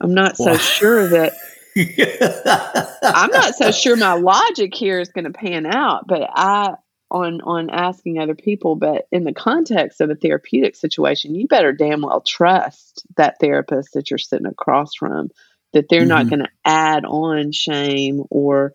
[0.00, 0.56] I'm not so Wow.
[0.56, 1.32] sure that
[3.14, 6.74] I'm not so sure my logic here is going to pan out, but I
[7.10, 11.72] on on asking other people, but in the context of a therapeutic situation, you better
[11.72, 15.30] damn well trust that therapist that you're sitting across from
[15.72, 16.30] that they're not Mhm.
[16.30, 18.72] going to add on shame or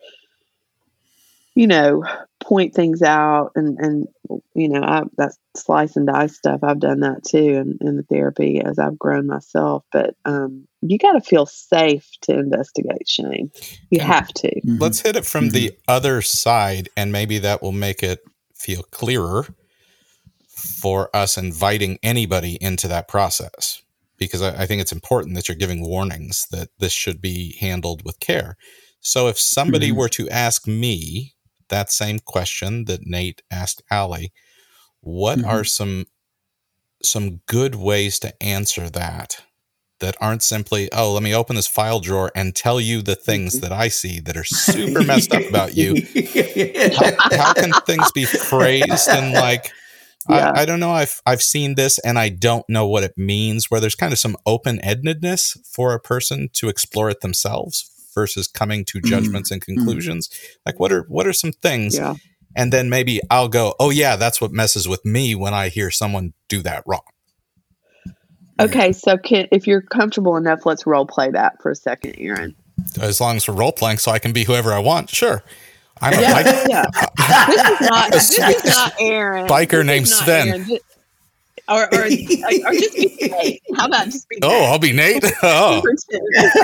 [1.54, 2.04] you know
[2.40, 4.08] point things out and and
[4.54, 8.02] you know I, that slice and dice stuff i've done that too in, in the
[8.04, 13.50] therapy as i've grown myself but um you got to feel safe to investigate shame
[13.90, 14.80] you And have to Mhm.
[14.80, 18.20] Let's hit it from the other side, and maybe that will make it
[18.54, 19.46] feel clearer
[20.48, 23.82] for us inviting anybody into that process.
[24.16, 28.04] Because I, I think it's important that you're giving warnings that this should be handled
[28.04, 28.56] with care.
[29.00, 29.96] So if somebody Mhm.
[29.96, 31.33] were to ask me
[31.68, 34.32] that same question that Nate asked Allie,
[35.00, 35.46] what Mhm.
[35.46, 36.06] are some
[37.02, 39.42] some good ways to answer that
[40.00, 43.56] that aren't simply, oh, let me open this file drawer and tell you the things
[43.56, 43.60] Mhm.
[43.60, 45.94] that I see that are super messed up about you.
[46.96, 49.70] How, how can things be phrased and like,
[50.28, 50.50] Yeah.
[50.54, 53.70] I, I don't know, I've, I've seen this and I don't know what it means,
[53.70, 58.46] where there's kind of some open endedness for a person to explore it themselves versus
[58.46, 59.04] coming to Mm.
[59.06, 60.28] judgments and conclusions.
[60.64, 61.96] Like, what are, what are some things?
[61.96, 62.14] yeah
[62.56, 65.90] And then maybe I'll go, oh, yeah, that's what messes with me when I hear
[65.90, 67.02] someone do that wrong.
[68.60, 72.54] okay so can if you're comfortable enough let's role play that for a second aaron
[73.00, 75.42] As long as we're role playing so I can be whoever I want, sure.
[76.00, 76.84] I'm a yeah bike- yeah
[77.48, 80.48] this is not this is not aaron biker This named Sven.
[80.48, 80.78] Aaron.
[81.68, 82.08] Ju- or, or, or
[82.72, 83.62] just be Nate.
[83.76, 84.60] How about just be oh, Nate?
[84.60, 85.24] Oh, I'll be Nate.
[85.42, 85.82] Oh,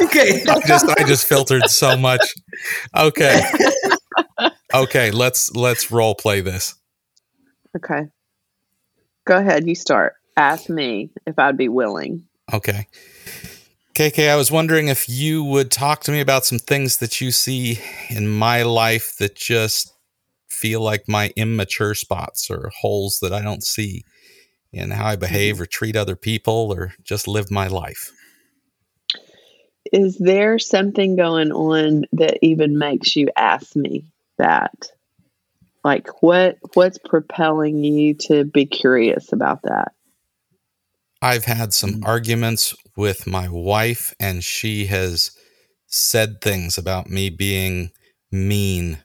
[0.05, 0.43] okay.
[0.49, 2.35] I just I just filtered so much.
[2.97, 3.43] Okay.
[4.75, 6.75] okay, let's let's role play this.
[7.77, 8.09] Okay.
[9.27, 9.69] Go ahead.
[9.69, 10.15] You start.
[10.37, 12.25] Ask me if I'd be willing.
[12.53, 12.89] Okay.
[13.95, 17.31] KK, I was wondering if you would talk to me about some things that you
[17.31, 19.93] see in my life that just
[20.49, 24.05] feel like my immature spots or holes that I don't see
[24.73, 25.63] in how I behave mm-hmm.
[25.63, 28.13] or treat other people or just live my life.
[29.93, 34.05] Is there something going on that even makes you ask me
[34.39, 34.87] that?
[35.83, 39.93] Like what what's propelling you to be curious about that?
[41.23, 42.05] I've had some mm-hmm.
[42.05, 45.33] arguments with my wife and she has
[45.87, 47.91] said things about me being
[48.31, 49.03] mean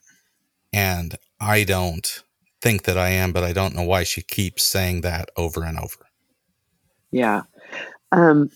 [0.71, 2.23] and I don't
[2.65, 5.77] think that I am, but I don't know why she keeps saying that over and
[5.77, 6.07] over.
[7.11, 7.43] Yeah.
[8.11, 8.49] Um,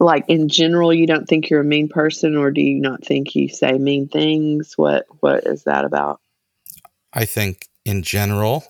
[0.00, 3.36] like in general, you don't think you're a mean person, or do you not think
[3.36, 4.72] you say mean things?
[4.74, 6.20] What What is that about?
[7.12, 8.64] I think in general,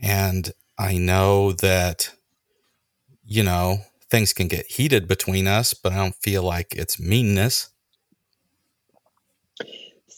[0.00, 2.14] and I know that,
[3.22, 3.80] you know,
[4.10, 7.68] things can get heated between us, but I don't feel like it's meanness.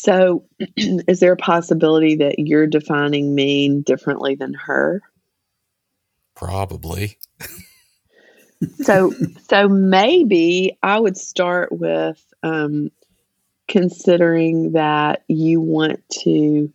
[0.03, 5.01] So, is there a possibility that you're defining mean differently than her?
[6.35, 7.19] Probably.
[8.81, 9.13] so,
[9.49, 12.91] so maybe I would start with um,
[13.69, 16.73] considering that you want to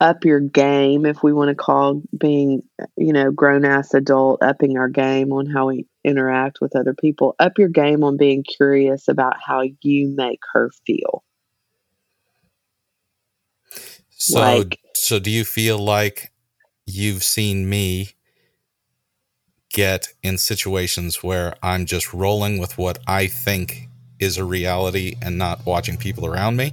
[0.00, 2.62] up your game, if we want to call being,
[2.96, 7.34] you know, grown ass adult, upping our game on how we interact with other people,
[7.40, 11.24] up your game on being curious about how you make her feel.
[14.16, 16.32] So, like, so do you feel like
[16.86, 18.10] you've seen me
[19.72, 23.88] get in situations where I'm just rolling with what I think
[24.20, 26.72] is a reality and not watching people around me?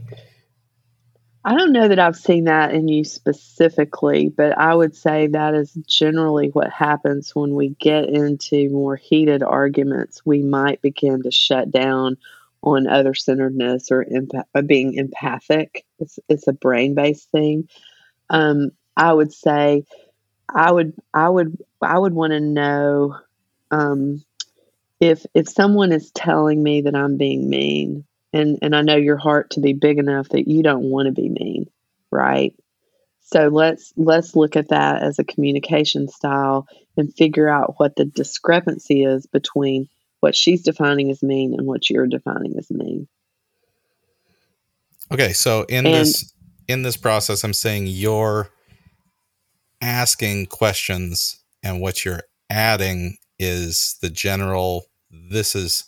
[1.44, 5.56] I don't know that I've seen that in you specifically, but I would say that
[5.56, 10.22] is generally what happens when we get into more heated arguments.
[10.24, 12.18] We might begin to shut down
[12.64, 15.86] on other centeredness or empath- uh, being empathic.
[16.00, 17.68] It's it's a brain based thing.
[18.30, 19.84] Um, I would say,
[20.54, 23.18] I would I would I would want to know
[23.72, 24.24] um,
[25.00, 29.18] if if someone is telling me that I'm being mean, and and I know your
[29.18, 31.70] heart to be big enough that you don't want to be mean,
[32.12, 32.54] right?
[33.22, 38.06] So let's let's look at that as a communication style and figure out what the
[38.06, 39.88] discrepancy is between
[40.22, 43.08] what she's defining as mean and what you're defining as mean.
[45.12, 46.34] Okay, so in and, this
[46.70, 48.50] in this process, I'm saying you're
[49.82, 54.86] asking questions, and what you're adding is the general.
[55.12, 55.84] This is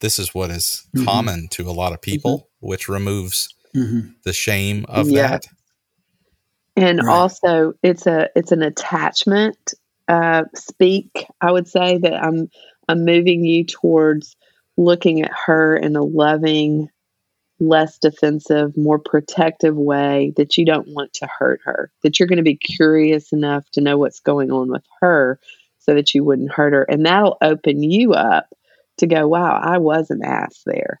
[0.00, 1.04] this is what is mm-hmm.
[1.04, 2.66] common to a lot of people, mm-hmm.
[2.68, 4.10] which removes mm-hmm.
[4.24, 5.28] the shame of yeah.
[5.28, 5.46] that.
[6.74, 7.12] And right.
[7.12, 9.74] also, it's a it's an attachment
[10.08, 11.26] uh, speak.
[11.40, 12.48] I would say that I'm
[12.92, 14.36] I'm moving you towards
[14.76, 16.88] looking at her in a loving,
[17.58, 22.36] less defensive, more protective way that you don't want to hurt her, that you're going
[22.36, 25.38] to be curious enough to know what's going on with her
[25.78, 26.82] so that you wouldn't hurt her.
[26.82, 28.46] And that'll open you up
[28.98, 31.00] to go, wow, I was an ass there.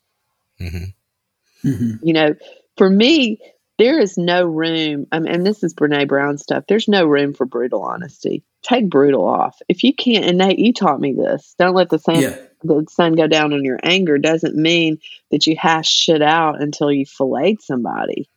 [0.60, 1.68] Mm-hmm.
[1.68, 2.06] Mm-hmm.
[2.06, 2.34] You know,
[2.76, 3.38] for me,
[3.78, 5.06] there is no room.
[5.12, 6.64] I mean, and this is Brene Brown stuff.
[6.68, 8.44] There's no room for brutal honesty.
[8.62, 9.58] Take brutal off.
[9.68, 11.54] If you can't, and Nate, you taught me this.
[11.58, 12.36] Don't let the sun yeah.
[12.62, 14.18] the sun go down on your anger.
[14.18, 14.98] Doesn't mean
[15.30, 18.28] that you hash shit out until you filleted somebody.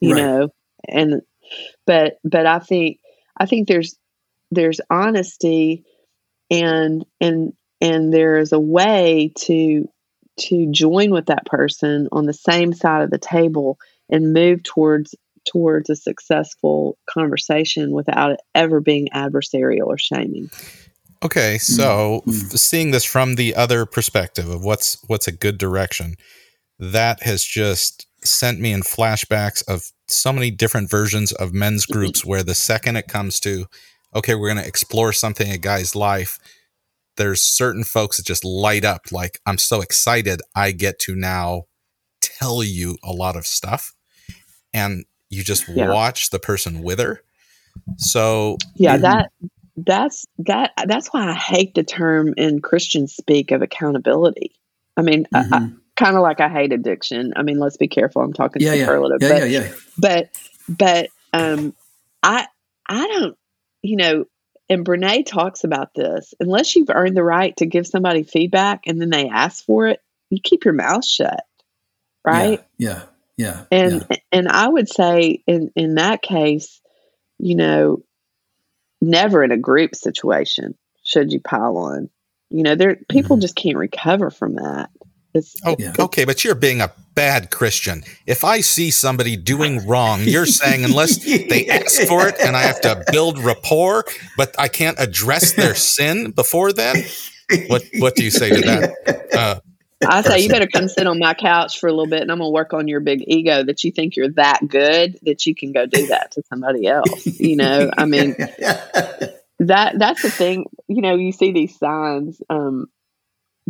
[0.00, 0.22] You right.
[0.22, 0.48] know,
[0.88, 1.22] and
[1.86, 2.98] but but I think
[3.36, 3.96] I think there's
[4.50, 5.84] there's honesty
[6.50, 9.88] and and and there is a way to
[10.38, 13.78] to join with that person on the same side of the table
[14.10, 15.14] and move towards
[15.50, 20.50] towards a successful conversation without it ever being adversarial or shaming.
[21.22, 22.56] Okay, so mm-hmm.
[22.56, 26.16] seeing this from the other perspective of what's what's a good direction,
[26.78, 32.24] that has just sent me in flashbacks of so many different versions of men's groups
[32.24, 33.66] where the second it comes to
[34.14, 36.38] okay, we're going to explore something in a guy's life,
[37.16, 41.64] there's certain folks that just light up like I'm so excited I get to now
[42.20, 43.94] tell you a lot of stuff
[44.72, 45.90] and you just yeah.
[45.90, 47.22] watch the person wither.
[47.96, 49.30] So yeah, that
[49.76, 54.52] that's that that's why I hate the term in Christian speak of accountability.
[54.96, 55.76] I mean, mm-hmm.
[55.96, 57.32] kind of like I hate addiction.
[57.36, 58.22] I mean, let's be careful.
[58.22, 59.28] I'm talking yeah, superlative, yeah.
[59.28, 59.72] Yeah, but, yeah, yeah.
[59.98, 60.30] but
[60.68, 61.74] but um,
[62.22, 62.46] I
[62.88, 63.36] I don't
[63.82, 64.24] you know.
[64.68, 66.32] And Brene talks about this.
[66.38, 70.00] Unless you've earned the right to give somebody feedback and then they ask for it,
[70.28, 71.44] you keep your mouth shut.
[72.24, 72.64] right?
[72.78, 73.02] Yeah.
[73.40, 73.64] Yeah.
[73.70, 74.16] And yeah.
[74.32, 76.80] and I would say in in that case,
[77.38, 78.02] you know,
[79.00, 80.74] never in a group situation
[81.04, 82.10] should you pile on.
[82.50, 83.40] You know, there people Mhm.
[83.42, 84.90] just can't recover from that.
[85.32, 85.94] It's, Oh, Yeah.
[85.98, 88.02] okay, but you're being a bad Christian.
[88.26, 92.62] If I see somebody doing wrong, you're saying unless they ask for it and I
[92.62, 94.04] have to build rapport,
[94.36, 97.04] but I can't address their sin before then.
[97.68, 98.90] What What do you say to that?
[99.40, 99.60] Uh,
[100.04, 102.38] I say you better come sit on my couch for a little bit and I'm
[102.38, 105.72] gonna work on your big ego that you think you're that good that you can
[105.72, 107.26] go do that to somebody else.
[107.38, 108.36] You know, I mean
[109.60, 112.86] that that's the thing you know you see these signs um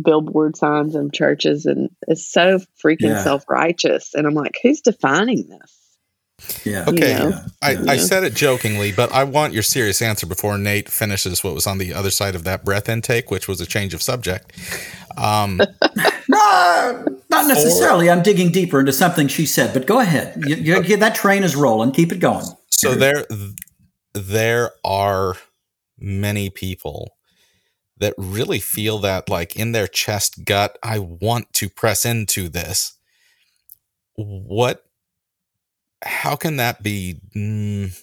[0.01, 3.23] billboard signs in churches and it's so freaking Yeah.
[3.23, 5.80] self-righteous and i'm like who's defining this
[6.65, 6.85] yeah.
[6.87, 7.13] Okay.
[7.13, 7.29] know?
[7.29, 7.45] Yeah.
[7.61, 11.53] I, I said it jokingly, but I want your serious answer before Nate finishes what
[11.53, 14.51] was on the other side of that breath intake, which was a change of subject.
[15.17, 15.59] Um,
[16.29, 18.09] No, not necessarily.
[18.09, 20.41] I'm digging deeper into something she said, but go ahead.
[20.47, 21.91] You, you, you- that train is rolling.
[21.91, 22.45] Keep it going.
[22.69, 23.25] so there,
[24.13, 25.35] there are
[25.99, 27.15] many people
[27.97, 32.93] that really feel that, like in their chest gut, I want to press into this.
[34.15, 34.85] What?
[36.03, 37.19] How can that be?
[37.35, 37.99] Mm,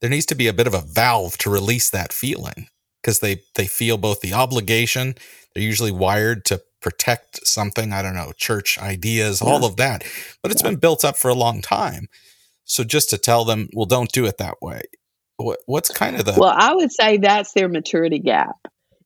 [0.00, 2.68] there needs to be a bit of a valve to release that feeling
[3.02, 5.14] because they they feel both the obligation.
[5.54, 7.92] They're usually wired to protect something.
[7.92, 10.04] I don't know, church ideas, all of that,
[10.42, 12.08] but it's been built up for a long time.
[12.64, 14.82] So just to tell them, well, don't do it that way.
[15.36, 18.56] What what's kind of the well i would say that's their maturity gap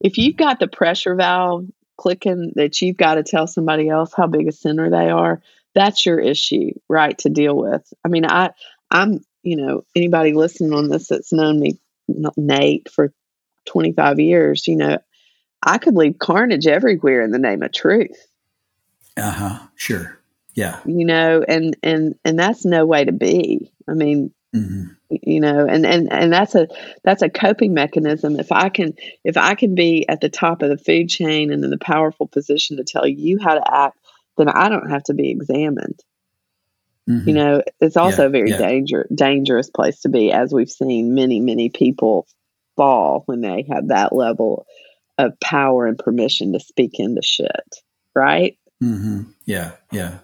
[0.00, 1.64] if you've got the pressure valve
[1.96, 5.42] clicking that you've got to tell somebody else how big a sinner they are
[5.74, 8.50] that's your issue right to deal with i mean i
[8.90, 11.78] i'm you know anybody listening on this that's known me
[12.36, 13.12] nate for
[13.66, 14.98] 25 years you know
[15.62, 18.26] i could leave carnage everywhere in the name of truth
[19.16, 19.58] Uh huh.
[19.76, 20.18] Sure.
[20.54, 20.80] Yeah.
[20.86, 25.66] you know and and and that's no way to be i mean hmm you know
[25.66, 26.68] and and and that's a
[27.02, 28.92] that's a coping mechanism if i can
[29.24, 32.26] if i can be at the top of the food chain and in the powerful
[32.26, 33.96] position to tell you how to act
[34.38, 36.00] then i don't have to be examined
[37.26, 38.62] you know it's also a very Mm-hmm.
[38.62, 38.68] yeah.
[38.68, 42.26] danger dangerous place to be as we've seen many many people
[42.76, 44.66] fall when they have that level
[45.18, 47.76] of power and permission to speak into shit
[48.14, 50.18] right hmm Yeah, yeah.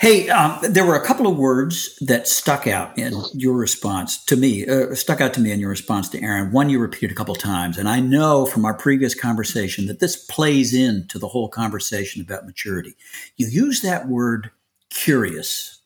[0.00, 4.34] Hey, um, there were a couple of words that stuck out in your response to
[4.34, 6.52] me, uh, stuck out to me in your response to Aaron.
[6.52, 10.00] One you repeated a couple of times, and I know from our previous conversation that
[10.00, 12.94] this plays into the whole conversation about maturity.
[13.36, 14.50] You use that word
[14.88, 15.80] curious,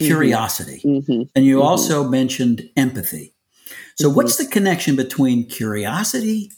[0.00, 0.06] Mhm.
[0.06, 1.64] curiosity, hmm and you Mhm.
[1.64, 3.34] also mentioned empathy.
[3.94, 4.16] So, Mhm.
[4.16, 6.50] what's the connection between curiosity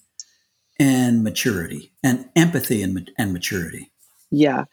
[0.79, 3.93] and maturity, and empathy and, and maturity?
[4.31, 4.65] Yeah.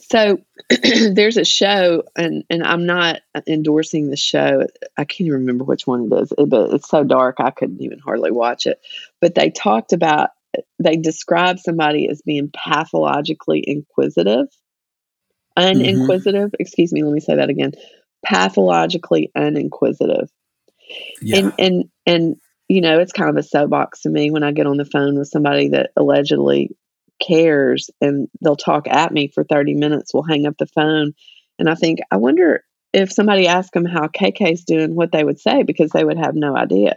[0.00, 0.38] So
[1.12, 4.66] there's a show, and and I'm not endorsing the show.
[4.96, 7.98] I can't even remember which one it is, but it's so dark I couldn't even
[7.98, 8.80] hardly watch it.
[9.20, 10.30] But they talked about
[10.78, 14.48] they described somebody as being pathologically inquisitive,
[15.56, 16.46] uninquisitive.
[16.46, 16.54] Mm-hmm.
[16.58, 17.02] Excuse me.
[17.02, 17.72] Let me say that again.
[18.24, 20.28] Pathologically uninquisitive
[21.20, 21.38] Yeah.
[21.38, 22.36] and and and
[22.68, 25.18] you know it's kind of a soapbox to me when i get on the phone
[25.18, 26.76] with somebody that allegedly
[27.20, 31.12] cares and they'll talk at me for 30 minutes we'll hang up the phone
[31.58, 35.38] and i think i wonder if somebody asked them how kk's doing what they would
[35.38, 36.94] say because they would have no idea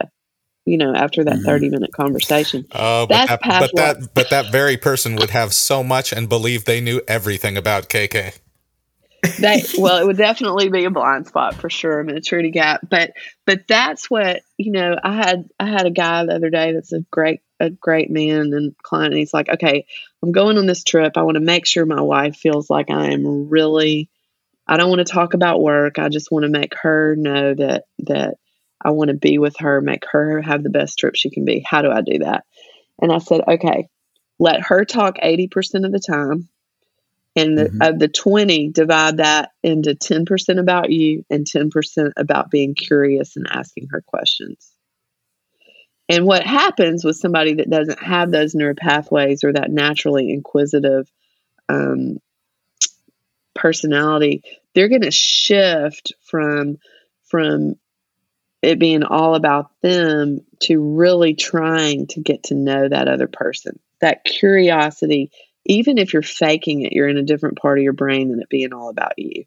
[0.64, 1.44] you know after that Mhm.
[1.44, 5.84] 30 minute conversation Oh, but that, but that but that very person would have so
[5.84, 8.34] much and believe they knew everything about KK.
[9.38, 12.80] They well it would definitely be a blind spot for sure a maturity gap.
[12.88, 13.12] But
[13.46, 16.92] but that's what you know i had i had a guy the other day that's
[16.92, 19.86] a great a great man and client and he's like okay
[20.22, 21.16] i'm going on this trip.
[21.16, 24.08] I want to make sure my wife feels like i am really
[24.66, 25.98] i don't want to talk about work.
[25.98, 28.36] I just want to make her know that that
[28.82, 31.64] i want to be with her make her have the best trip she can be.
[31.66, 32.44] How do i do that?
[33.00, 33.88] And i said okay
[34.38, 36.48] let her talk 80% of the time
[37.36, 37.88] and the, Mhm.
[37.88, 43.46] of the 20 divide that into 10% about you and 10% about being curious and
[43.50, 44.70] asking her questions
[46.08, 51.10] and what happens with somebody that doesn't have those neural pathways or that naturally inquisitive
[51.68, 52.18] um,
[53.54, 54.42] personality
[54.74, 56.76] they're going to shift from
[57.24, 57.74] from
[58.62, 63.78] it being all about them to really trying to get to know that other person
[64.00, 65.30] that curiosity
[65.66, 68.48] even if you're faking it, you're in a different part of your brain than it
[68.48, 69.44] being all about you.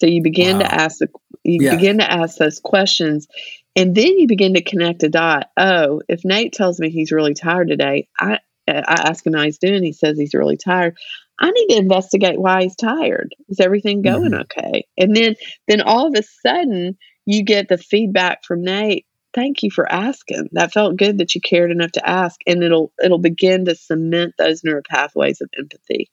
[0.00, 0.64] So you begin Wow.
[0.64, 1.08] to ask the
[1.44, 1.76] you Yeah.
[1.76, 3.28] begin to ask those questions,
[3.76, 5.50] and then you begin to connect a dot.
[5.56, 9.58] Oh, if Nate tells me he's really tired today, I I ask him how he's
[9.58, 9.82] doing.
[9.82, 10.96] He says he's really tired.
[11.38, 13.34] I need to investigate why he's tired.
[13.48, 14.42] Is everything going mm-hmm.
[14.42, 14.86] okay?
[14.96, 15.34] And then
[15.68, 16.96] then all of a sudden
[17.26, 19.06] you get the feedback from Nate.
[19.34, 20.48] Thank you for asking.
[20.52, 22.40] That felt good that you cared enough to ask.
[22.46, 26.10] And it'll it'll begin to cement those neural pathways of empathy.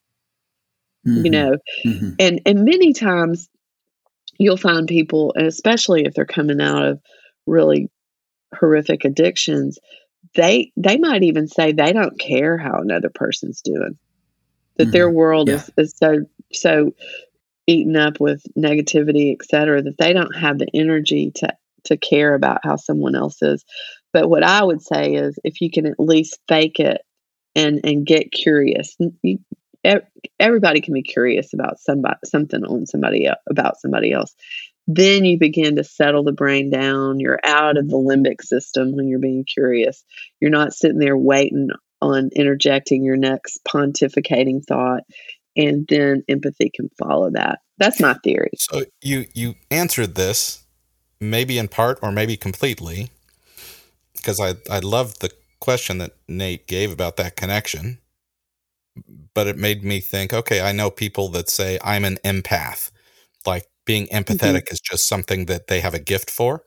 [1.06, 1.24] Mm-hmm.
[1.24, 1.56] You know,
[1.86, 2.10] mm-hmm.
[2.18, 3.48] and and many times
[4.38, 7.00] you'll find people, and especially if they're coming out of
[7.46, 7.90] really
[8.58, 9.78] horrific addictions,
[10.34, 13.98] they they might even say they don't care how another person's doing
[14.76, 14.92] that mm-hmm.
[14.92, 15.56] their world yeah.
[15.56, 16.92] is, is so so
[17.66, 21.52] eaten up with negativity et cetera that they don't have the energy to
[21.84, 23.64] to care about how someone else is
[24.12, 27.00] but what i would say is if you can at least fake it
[27.54, 29.38] and and get curious you,
[30.38, 34.34] everybody can be curious about somebody something on somebody about somebody else
[34.86, 37.20] then you begin to settle the brain down.
[37.20, 40.04] You're out of the limbic system when you're being curious.
[40.40, 41.68] You're not sitting there waiting
[42.00, 45.02] on interjecting your next pontificating thought.
[45.56, 47.60] And then empathy can follow that.
[47.78, 48.50] That's my theory.
[48.56, 50.61] So you you answered this,
[51.22, 53.10] maybe in part or maybe completely,
[54.16, 57.98] because I I love the question that Nate gave about that connection.
[59.34, 62.90] But it made me think, okay, I know people that say I'm an empath.
[63.46, 64.18] Like being mm-hmm.
[64.18, 64.74] empathetic mm-hmm.
[64.74, 66.64] is just something that they have a gift for.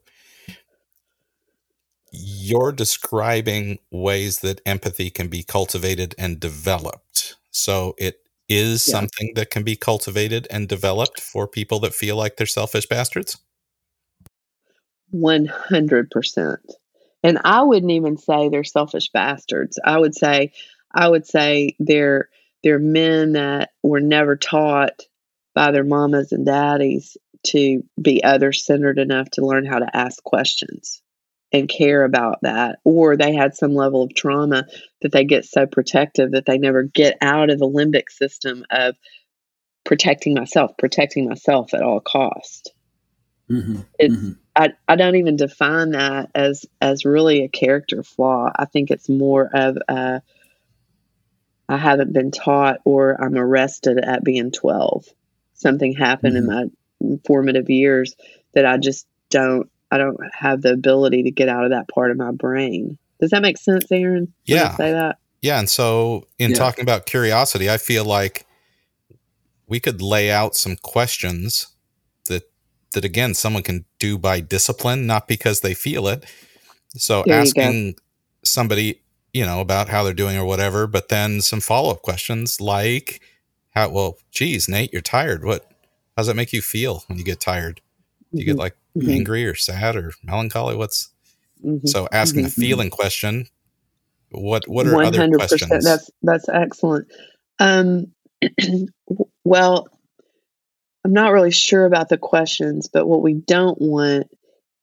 [2.12, 7.36] You're describing ways that empathy can be cultivated and developed.
[7.52, 8.92] So it is yeah.
[8.94, 13.38] something that can be cultivated and developed for people that feel like they're selfish bastards?
[15.16, 16.58] 100%.
[17.24, 19.80] And I wouldn't even say they're selfish bastards.
[19.84, 20.52] I would say
[20.94, 22.30] I would say they're
[22.64, 25.02] they're men that were never taught
[25.54, 30.24] by their mamas and daddies to be other centered enough to learn how to ask
[30.24, 31.02] questions
[31.52, 34.66] and care about that or they had some level of trauma
[35.02, 38.96] that they get so protective that they never get out of the limbic system of
[39.84, 42.74] protecting myself protecting myself at all cost
[43.50, 43.82] mm-hmm.
[44.00, 44.32] it's mm-hmm.
[44.58, 49.10] I, I don't even define that as as really a character flaw i think it's
[49.10, 50.22] more of a
[51.68, 55.06] i haven't been taught or i'm arrested at being 12
[55.54, 56.50] something happened mm-hmm.
[56.52, 56.70] in
[57.02, 58.16] my formative years
[58.54, 62.12] that I just don't I don't have the ability to get out of that part
[62.12, 62.98] of my brain.
[63.20, 64.34] Does that make sense, Aaron?
[64.46, 64.76] Yeah.
[64.76, 65.18] Say that.
[65.42, 66.58] Yeah, and so in yeah.
[66.58, 68.46] talking about curiosity, I feel like
[69.68, 71.68] we could lay out some questions
[72.96, 76.26] that again someone can do by discipline, not because they feel it.
[76.98, 77.96] So there asking
[78.44, 79.02] somebody,
[79.34, 83.22] you know, about how they're doing or whatever, but then some follow-up questions like
[83.76, 85.44] how well, geez, Nate, you're tired.
[85.44, 85.64] What
[86.16, 87.82] how does that make you feel when you get tired?
[88.34, 88.60] Do you get mm-hmm.
[88.62, 89.10] like mm-hmm.
[89.10, 90.76] angry or sad or melancholy?
[90.76, 91.10] What's
[91.64, 91.86] mm-hmm.
[91.86, 92.62] so asking a mm-hmm.
[92.62, 93.48] feeling question?
[94.32, 95.84] What what are 100%, other questions?
[95.84, 97.08] That's that's excellent.
[97.60, 98.14] Um,
[99.44, 99.88] well,
[101.06, 104.28] I'm not really sure about the questions, but what we don't want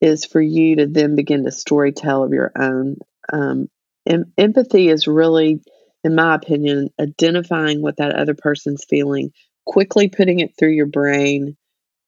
[0.00, 2.96] is for you to then begin to story tell of your own.
[3.32, 3.68] Um,
[4.06, 5.60] em- empathy is really
[6.04, 9.32] in my opinion, identifying what that other person's feeling,
[9.64, 11.56] quickly putting it through your brain.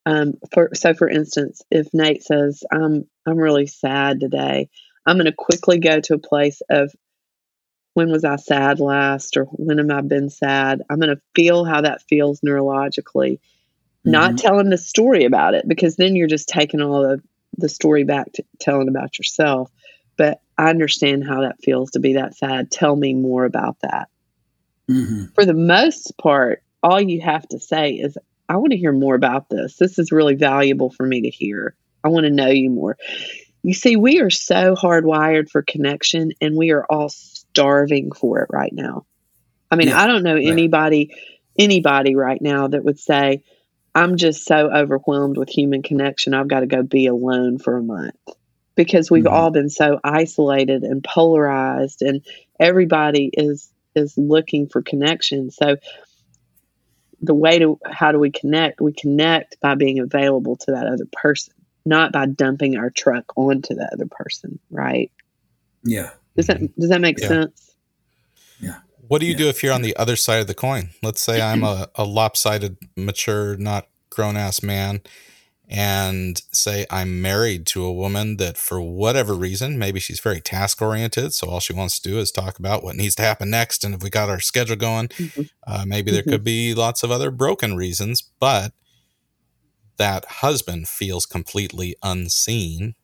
[0.06, 4.68] Um, for so, for instance, if Nate says, "I'm I'm really sad today,"
[5.06, 6.92] I'm going to quickly go to a place of
[7.94, 10.82] when was I sad last, or when have I been sad?
[10.90, 13.38] I'm going to feel how that feels neurologically.
[14.06, 14.10] Mm-hmm.
[14.10, 17.22] Not tell him the story about it because then you're just taking all the
[17.56, 19.70] the story back to telling about yourself
[20.16, 22.70] but I understand how that feels to be that sad.
[22.70, 24.08] Tell me more about that.
[24.88, 25.26] Mm-hmm.
[25.34, 28.16] For the most part, all you have to say is,
[28.48, 29.76] I want to hear more about this.
[29.76, 31.74] This is really valuable for me to hear.
[32.02, 32.96] I want to know you more.
[33.62, 38.48] You see, we are so hardwired for connection and we are all starving for it
[38.52, 39.06] right now.
[39.70, 40.46] I mean, yeah, I don't know right.
[40.46, 41.14] anybody
[41.56, 43.42] anybody right now that would say,
[43.94, 46.34] I'm just so overwhelmed with human connection.
[46.34, 48.16] I've got to go be alone for a month.
[48.74, 49.32] Because we've mm-hmm.
[49.32, 52.26] all been so isolated and polarized and
[52.58, 55.52] everybody is is looking for connection.
[55.52, 55.76] So
[57.22, 58.80] the way to how do we connect?
[58.80, 61.54] We connect by being available to that other person
[61.86, 65.12] not by dumping our truck onto the other person right?
[65.84, 66.10] Yeah.
[66.36, 67.28] Does that does that make yeah.
[67.28, 67.76] sense?
[68.58, 68.78] Yeah
[69.08, 69.38] what do you yeah.
[69.38, 72.04] do if you're on the other side of the coin let's say i'm a, a
[72.04, 75.00] lopsided mature not grown ass man
[75.68, 80.82] and say I'm married to a woman that, for whatever reason, maybe she's very task
[80.82, 81.32] oriented.
[81.32, 83.82] So all she wants to do is talk about what needs to happen next.
[83.82, 85.42] And if we got our schedule going, mm-hmm.
[85.66, 86.30] uh, maybe there mm-hmm.
[86.30, 88.72] could be lots of other broken reasons, but
[89.96, 92.94] that husband feels completely unseen.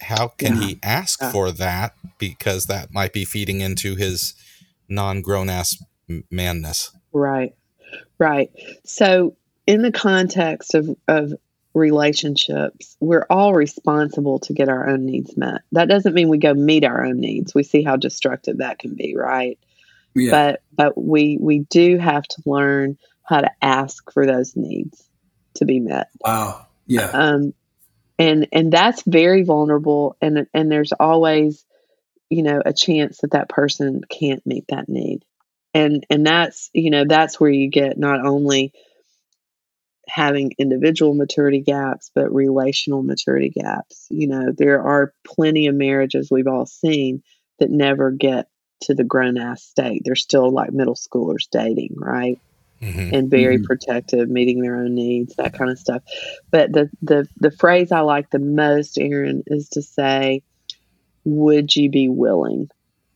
[0.00, 0.68] How can yeah.
[0.68, 1.32] he ask yeah.
[1.32, 1.94] for that?
[2.18, 4.34] Because that might be feeding into his
[4.88, 5.82] non grown ass
[6.30, 6.90] manness.
[7.12, 7.54] Right.
[8.18, 8.50] Right.
[8.84, 9.36] So,
[9.66, 11.34] in the context of, of
[11.74, 15.62] relationships, we're all responsible to get our own needs met.
[15.72, 17.54] That doesn't mean we go meet our own needs.
[17.54, 19.58] We see how destructive that can be, right?
[20.14, 20.30] Yeah.
[20.30, 25.06] But but we we do have to learn how to ask for those needs
[25.54, 26.08] to be met.
[26.20, 26.66] wow.
[26.86, 27.10] Yeah.
[27.12, 27.54] Um
[28.18, 31.64] and and that's very vulnerable and and there's always
[32.30, 35.24] you know a chance that that person can't meet that need.
[35.74, 38.72] And and that's you know that's where you get not only
[40.08, 44.06] having individual maturity gaps, but relational maturity gaps.
[44.10, 47.22] You know, there are plenty of marriages we've all seen
[47.58, 48.48] that never get
[48.82, 50.02] to the grown ass state.
[50.04, 52.40] They're still like middle schoolers dating, right?
[52.82, 53.12] Mhm.
[53.12, 53.64] And very Mhm.
[53.64, 56.02] protective, meeting their own needs, that kind of stuff.
[56.50, 60.42] But the the the phrase I like the most, Aaron, is to say,
[61.28, 62.68] "Would you be willing?"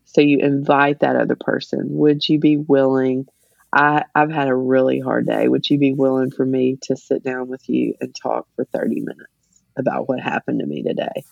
[0.04, 1.86] So you invite that other person.
[1.88, 3.26] Would you be willing?
[3.72, 5.48] I, I've had a really hard day.
[5.48, 9.00] Would you be willing for me to sit down with you and talk for 30
[9.00, 9.32] minutes
[9.78, 11.24] about what happened to me today?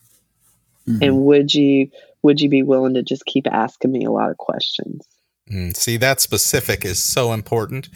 [0.89, 1.03] Mhm.
[1.03, 1.89] And would you
[2.23, 5.07] would you be willing to just keep asking me a lot of questions?
[5.51, 7.89] Mm, see, that specific is so important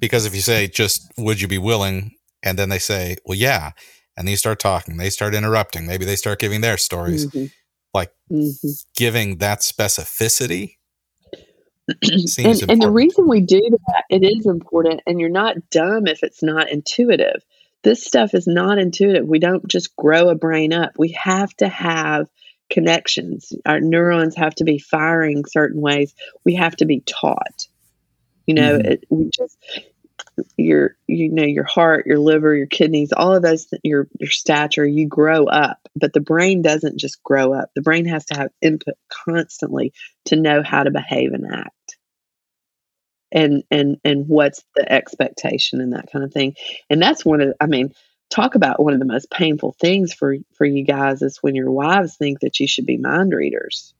[0.00, 2.12] because if you say, just would you be willing?
[2.42, 3.70] And then they say, well, yeah.
[4.16, 5.86] And you start talking, they start interrupting.
[5.86, 7.26] Maybe they start giving their stories.
[7.26, 7.50] Mhm.
[7.96, 8.84] Like Mhm.
[8.94, 10.76] giving that specificity
[12.02, 16.06] and, seems and the reason we do that, it is important, and you're not dumb
[16.06, 17.42] if it's not intuitive.
[17.82, 19.26] This stuff is not intuitive.
[19.26, 20.92] We don't just grow a brain up.
[20.98, 22.28] We have to have
[22.68, 23.52] connections.
[23.64, 26.14] Our neurons have to be firing certain ways.
[26.44, 27.68] We have to be taught.
[28.46, 28.86] You know, Mhm.
[28.86, 29.56] it, we just
[30.56, 34.86] your you know your heart, your liver, your kidneys, all of those, your your stature.
[34.86, 37.70] You grow up, but the brain doesn't just grow up.
[37.74, 39.92] The brain has to have input constantly
[40.26, 41.96] to know how to behave and act.
[43.32, 46.54] And and and what's the expectation and that kind of thing.
[46.90, 47.92] And that's one of i mean
[48.30, 51.70] talk about one of the most painful things for for you guys is when your
[51.70, 53.94] wives think that you should be mind readers.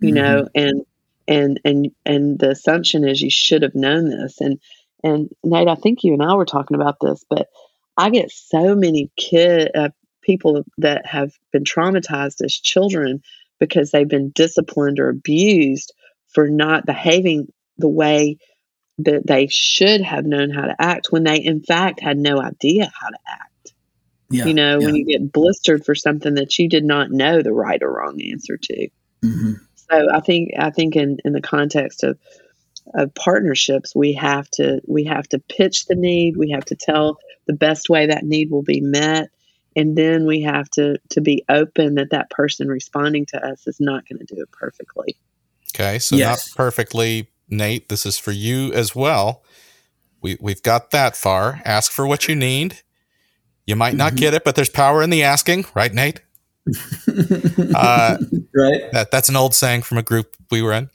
[0.00, 0.22] You mm-hmm.
[0.22, 0.84] know and
[1.28, 4.40] and and and the assumption is you should have known this.
[4.40, 4.60] And
[5.02, 7.48] and nate i think you and i were talking about this but
[7.96, 9.88] i get so many kid uh,
[10.22, 13.22] people that have been traumatized as children
[13.58, 15.92] because they've been disciplined or abused
[16.28, 18.38] for not behaving the way
[18.98, 22.90] that they should have known how to act when they in fact had no idea
[23.00, 23.72] how to act
[24.30, 24.44] yeah.
[24.44, 24.86] you know yeah.
[24.86, 28.20] when you get blistered for something that you did not know the right or wrong
[28.22, 28.88] answer to
[29.22, 29.60] Mhm.
[29.74, 32.18] so i think i think in in the context of
[32.94, 37.18] of partnerships we have to we have to pitch the need we have to tell
[37.46, 39.28] the best way that need will be met
[39.76, 43.76] and then we have to to be open that that person responding to us is
[43.80, 45.16] not going to do it perfectly
[45.74, 46.28] Okay, so Yes.
[46.28, 47.88] not perfectly, Nate.
[47.88, 49.44] This is for you as well.
[50.20, 51.62] We we've got that far.
[51.64, 52.78] Ask for what you need.
[53.66, 54.16] You might not Mhm.
[54.16, 56.20] get it, but there's power in the asking, right, Nate?
[57.74, 58.16] Uh,
[58.54, 58.80] right.
[58.92, 60.90] That that's an old saying from a group we were in.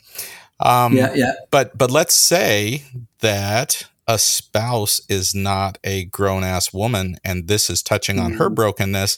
[0.59, 1.13] Um, yeah.
[1.15, 1.33] Yeah.
[1.51, 2.83] But but let's say
[3.19, 8.49] that a spouse is not a grown ass woman, and this is touching on her
[8.49, 8.55] Mhm.
[8.55, 9.17] brokenness.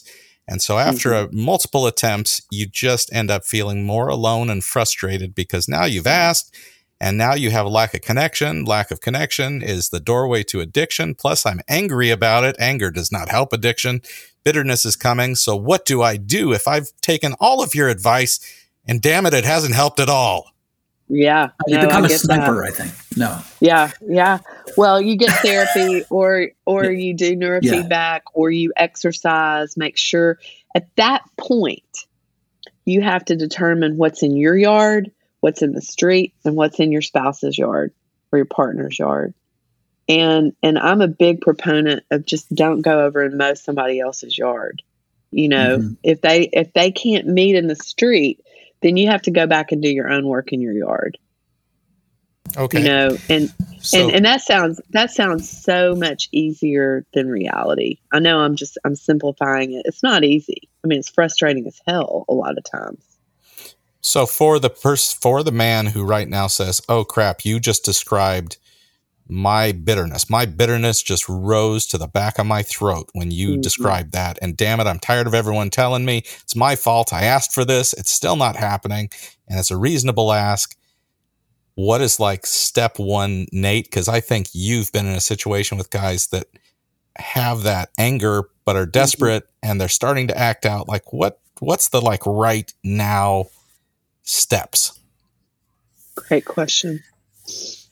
[0.50, 5.34] And so after a, multiple attempts, you just end up feeling more alone and frustrated
[5.34, 6.54] because now you've asked
[6.98, 8.64] and now you have a lack of connection.
[8.64, 11.14] Lack of connection is the doorway to addiction.
[11.14, 12.56] Plus, I'm angry about it.
[12.58, 14.00] Anger does not help addiction.
[14.42, 15.36] Bitterness is coming.
[15.36, 18.40] So, what do I do if I've taken all of your advice
[18.86, 20.50] and damn it, it hasn't helped at all?
[21.08, 22.20] Yeah You no, become a get that.
[22.20, 22.92] sniper, I think.
[23.16, 23.38] No.
[23.60, 24.38] Yeah, yeah.
[24.76, 30.38] Well, you get therapy or or you do neurofeedback or you exercise, make sure
[30.74, 31.82] at that point
[32.84, 36.90] you have to determine what's in your yard, what's in the street, and what's in
[36.92, 37.92] your spouse's yard
[38.32, 39.34] or your partner's yard.
[40.08, 44.36] And and I'm a big proponent of just don't go over and mow somebody else's
[44.38, 44.82] yard.
[45.30, 45.96] You know, Mhm.
[46.02, 48.40] if they if they can't meet in the street,
[48.82, 51.18] then you have to go back and do your own work in your yard.
[52.56, 52.80] Okay.
[52.80, 57.98] You know, and so, and and that sounds that sounds so much easier than reality.
[58.12, 59.82] I know I'm just I'm simplifying it.
[59.84, 60.68] It's not easy.
[60.82, 63.04] I mean, it's frustrating as hell a lot of times.
[64.00, 67.84] So for the pers- for the man who right now says, "Oh crap, you just
[67.84, 68.56] described
[69.28, 70.30] my bitterness.
[70.30, 73.62] My bitterness just rose to the back of my throat when you Mhm.
[73.62, 74.38] described that.
[74.40, 77.12] And damn it, I'm tired of everyone telling me it's my fault.
[77.12, 77.92] I asked for this.
[77.92, 79.10] It's still not happening,
[79.46, 80.76] and it's a reasonable ask."
[81.74, 83.84] What is like step one, Nate?
[83.84, 86.48] Because I think you've been in a situation with guys that
[87.16, 90.88] have that anger but are desperate and they're starting to act out.
[90.88, 91.40] Like what?
[91.60, 93.46] What's the like right now
[94.22, 94.92] steps?
[96.14, 97.02] Great question.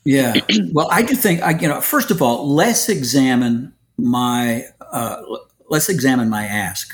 [0.06, 0.34] Yeah.
[0.72, 5.20] Well, I do think I, you know, first of all, let's examine my uh,
[5.68, 6.92] let's examine my ask.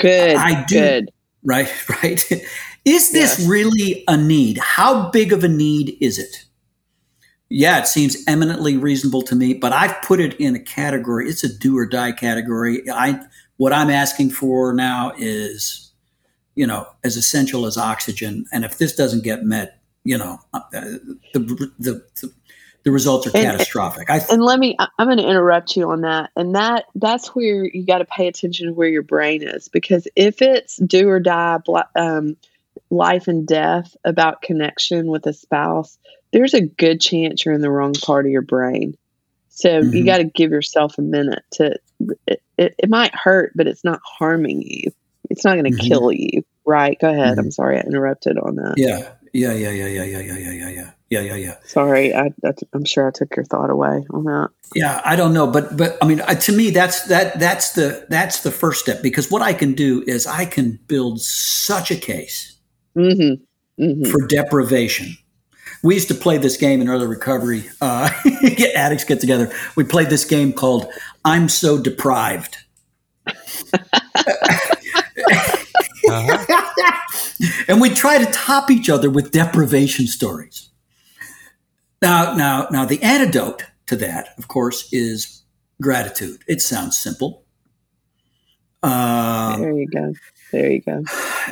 [0.00, 0.36] Good.
[0.36, 0.74] I do.
[0.80, 1.10] Good.
[1.44, 1.70] Right.
[2.02, 2.24] Right.
[2.84, 3.46] Is this Yes.
[3.48, 4.56] really a need?
[4.58, 6.44] How big of a need is it?
[7.50, 11.28] Yeah, it seems eminently reasonable to me, but I've put it in a category.
[11.28, 12.82] It's a do or die category.
[12.90, 13.20] I
[13.58, 15.92] what I'm asking for now is,
[16.54, 18.46] you know, as essential as oxygen.
[18.52, 22.32] And if this doesn't get met, you know, uh, the the the,
[22.84, 24.08] the results are And- catastrophic.
[24.10, 26.30] I And let me I'm going to interrupt you on that.
[26.36, 30.08] And that that's where you got to pay attention to where your brain is because
[30.16, 31.58] if it's do or die
[31.96, 32.36] um,
[32.90, 35.98] life and death about connection with a spouse,
[36.32, 38.96] there's a good chance you're in the wrong part of your brain.
[39.50, 40.06] So you Mhm.
[40.06, 41.76] got to give yourself a minute to
[42.26, 44.90] it, it, it might hurt, but it's not harming you.
[45.28, 45.86] It's not going to Mhm.
[45.86, 46.44] kill you.
[46.64, 46.98] Right.
[46.98, 47.36] Go ahead.
[47.36, 47.40] Mhm.
[47.40, 48.74] I'm sorry I interrupted on that.
[48.78, 51.56] yeah, yeah, yeah, yeah, yeah, yeah, yeah, yeah, yeah, yeah, yeah, yeah, yeah.
[51.64, 52.14] Sorry.
[52.14, 54.48] I, I, I'm sure I took your thought away on that.
[54.74, 58.06] Yeah, I don't know, but but I mean, uh, to me, that's that that's the
[58.08, 61.96] that's the first step because what I can do is I can build such a
[61.96, 62.56] case
[62.96, 63.82] Mm-hmm.
[63.82, 64.10] Mm-hmm.
[64.10, 65.16] for deprivation.
[65.82, 67.64] We used to play this game in early recovery.
[67.80, 68.10] Uh,
[68.42, 69.50] get addicts get together.
[69.76, 70.86] We played this game called
[71.24, 72.58] "I'm So Deprived,"
[76.10, 76.44] Uh-huh.
[77.68, 80.70] And we try to top each other with deprivation stories.
[82.02, 85.42] Now, now, now, the antidote to that, of course, is
[85.82, 86.42] gratitude.
[86.46, 87.44] It sounds simple.
[88.82, 90.14] Um, there you go.
[90.52, 91.04] There you go.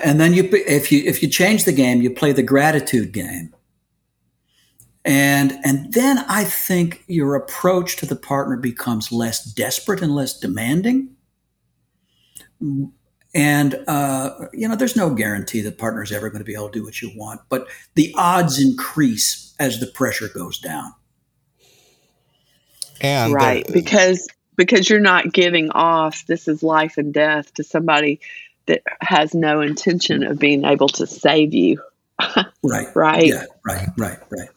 [0.04, 3.54] and then you if you if you change the game you play the gratitude game
[5.04, 10.38] and and then i think your approach to the partner becomes less desperate and less
[10.38, 11.14] demanding
[13.38, 16.78] and uh, you know there's no guarantee that partner's ever going to be able to
[16.78, 20.92] do what you want but the odds increase as the pressure goes down.
[23.00, 24.26] And right there- because
[24.56, 28.20] because you're not giving off this is life and death to somebody
[28.66, 31.80] that has no intention of being able to save you.
[32.64, 32.86] Right.
[32.94, 33.26] Right.
[33.26, 34.48] Yeah right right right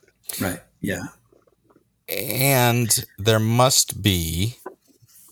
[0.41, 1.03] right yeah.
[2.09, 4.55] And there must be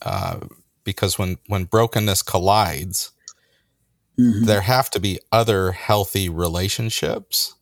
[0.02, 0.40] uh,
[0.84, 3.12] because when when brokenness collides
[4.20, 4.46] Mhm.
[4.46, 7.56] there have to be other healthy relationships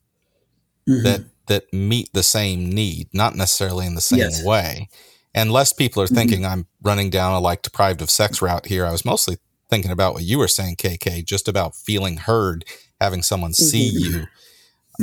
[0.88, 1.02] Mhm.
[1.04, 4.42] that that meet the same need not necessarily in the same Yes.
[4.44, 4.88] way
[5.34, 6.14] and less people are Mhm.
[6.16, 9.38] thinking i'm running down a like deprived of sex route here i was mostly
[9.70, 12.64] thinking about what you were saying kk just about feeling heard
[13.00, 14.00] having someone see Mhm.
[14.12, 14.26] you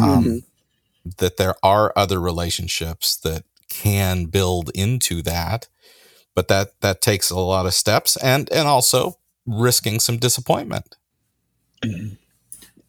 [0.03, 0.43] um, Mhm.
[1.19, 5.67] that there are other relationships that can build into that
[6.35, 10.95] but that that takes a lot of steps and and also risking some disappointment.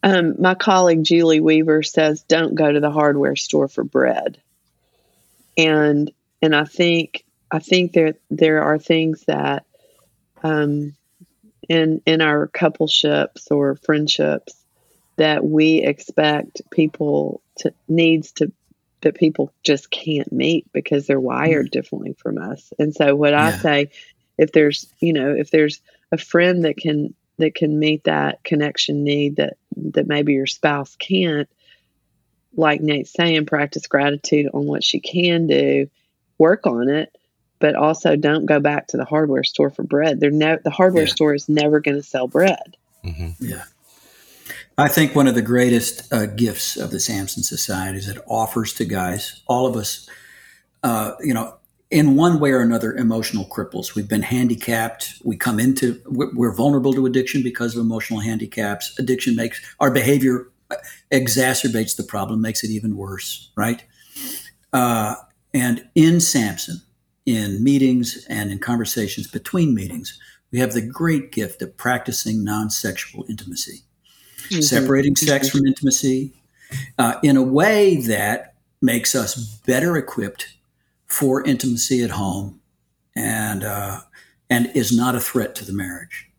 [0.03, 4.39] Um, my colleague julie weaver says don't go to the hardware store for bread.
[5.57, 6.11] And
[6.41, 9.65] and i think i think there there are things that
[10.43, 10.95] um,
[11.67, 14.53] in in our coupleships or friendships
[15.17, 18.51] that we expect people to needs to
[19.01, 22.73] that people just can't meet because they're wired differently from us.
[22.79, 23.89] And so what I say
[24.37, 25.81] if there's, you know, if there's
[26.11, 30.95] a friend that can that can meet that connection need that that maybe your spouse
[30.95, 31.47] can't
[32.55, 35.87] like Nate's saying practice gratitude on what she can do,
[36.39, 37.15] work on it,
[37.59, 40.19] but also don't go back to the hardware store for bread.
[40.19, 41.13] They're no the hardware Yeah.
[41.13, 42.75] store is never going to sell bread.
[43.03, 43.63] hmm Yeah.
[44.77, 48.73] I think one of the greatest uh, gifts of the Samson Society is it offers
[48.73, 50.07] to guys, all of us,
[50.83, 51.56] uh, you know,
[51.89, 53.95] in one way or another, emotional cripples.
[53.95, 55.21] We've been handicapped.
[55.23, 58.97] We come into, we're vulnerable to addiction because of emotional handicaps.
[58.99, 60.51] Addiction makes our behavior
[61.11, 63.83] exacerbates the problem, makes it even worse, right?
[64.73, 65.15] Uh,
[65.53, 66.81] and in Samson,
[67.25, 70.19] in meetings and in conversations between meetings,
[70.51, 73.83] we have the great gift of practicing non sexual intimacy
[74.61, 76.33] separating sex from intimacy
[76.97, 79.35] uh, in a way that makes us
[79.65, 80.53] better equipped
[81.07, 82.59] for intimacy at home
[83.15, 84.01] and uh,
[84.49, 86.29] and is not a threat to the marriage.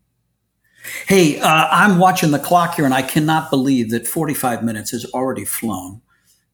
[1.07, 5.05] Hey, uh, I'm watching the clock here, and I cannot believe that 45 minutes has
[5.13, 6.01] already flown.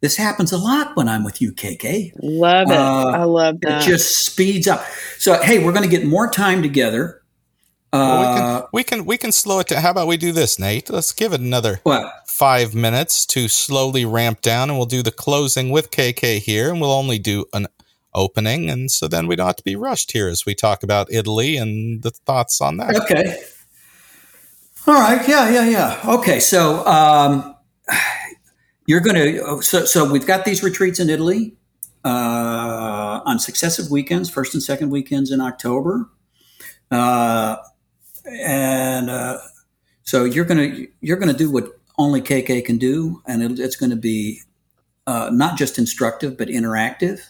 [0.01, 2.11] This happens a lot when I'm with you, KK.
[2.21, 2.75] Love it.
[2.77, 3.83] Uh, I love It that.
[3.83, 4.83] just speeds up.
[5.17, 7.21] So, hey, we're going to get more time together.
[7.93, 9.81] Well, we, Uh, can, we can we can slow it down.
[9.81, 10.89] How about we do this, Nate?
[10.89, 12.11] Let's give it another what?
[12.27, 16.81] five minutes to slowly ramp down, and we'll do the closing with KK here, and
[16.81, 17.67] we'll only do an
[18.15, 21.11] opening, and so then we don't have to be rushed here as we talk about
[21.11, 22.95] Italy and the thoughts on that.
[22.95, 23.37] Okay.
[24.87, 25.27] All right.
[25.27, 25.49] Yeah.
[25.51, 25.69] Yeah.
[25.69, 26.01] Yeah.
[26.19, 26.39] Okay.
[26.39, 27.55] So um,
[28.87, 29.61] you're going to.
[29.63, 31.55] So so we've got these retreats in Italy.
[32.05, 36.09] uh, on successive weekends, first and second weekends in October.
[36.91, 37.57] Uh,
[38.29, 39.37] and uh,
[40.03, 43.89] so you're gonna you're gonna do what only KK can do, and it, it's going
[43.89, 44.41] to be
[45.07, 47.21] uh, not just instructive but interactive.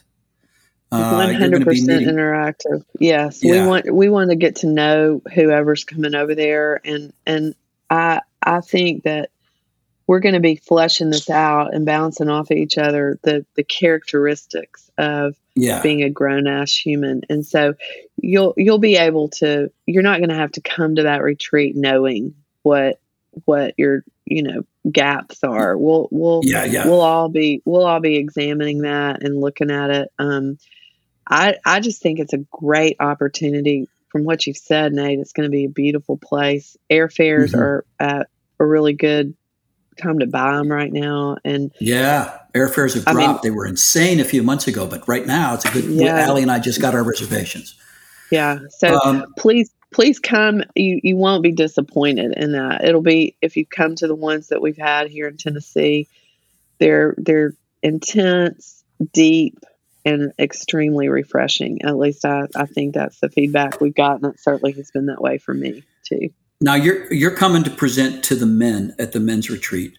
[1.04, 2.84] Uh, One hundred percent interactive.
[3.00, 3.62] Yes, Yeah.
[3.64, 7.56] we want we want to get to know whoever's coming over there, and and
[7.90, 9.30] I I think that
[10.08, 13.64] we're going to be fleshing this out and bouncing off of each other the the
[13.64, 17.74] characteristics of Yeah, being a grown ass human, and so
[18.18, 19.72] you'll you'll be able to.
[19.86, 23.00] You're not going to have to come to that retreat knowing what
[23.46, 25.78] what your you know gaps are.
[25.78, 26.88] We'll we'll yeah, yeah.
[26.88, 30.12] we'll all be we'll all be examining that and looking at it.
[30.20, 30.58] Um,
[31.28, 33.88] I I just think it's a great opportunity.
[34.10, 36.78] From what you've said, Nate, it's going to be a beautiful place.
[36.90, 37.60] Airfares Mhm.
[37.60, 39.34] are at a really good
[40.02, 43.44] time to buy them right now, and Yeah, airfares have I mean- dropped.
[43.44, 45.86] they were insane a few months ago, but right now it's a good.
[45.86, 46.20] Yeah.
[46.20, 47.76] Allie and I just got our reservations.
[48.32, 48.60] yeah.
[48.70, 53.56] So Um, please please come you you won't be disappointed in that it'll be if
[53.56, 56.06] you come to the ones that we've had here in tennessee
[56.80, 59.58] they're they're intense deep
[60.06, 64.72] and extremely refreshing at least i i think that's the feedback we've gotten it certainly
[64.72, 66.30] has been that way for me too
[66.62, 69.98] now you're you're coming to present to the men at the men's retreat.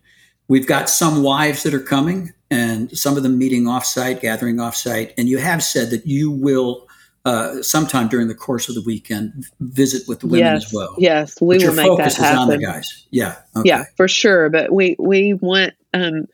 [0.49, 5.13] We've got some wives that are coming, and some of them meeting offsite, gathering offsite,
[5.19, 6.86] and you have said that you will.
[7.27, 10.95] Uh, sometime during the course of the weekend, visit with the women yes as well.
[10.97, 13.07] yes we will make that focus is on the happen guys.
[13.11, 13.35] Yeah.
[13.57, 13.69] Okay.
[13.69, 16.27] yeah for sure but we we want um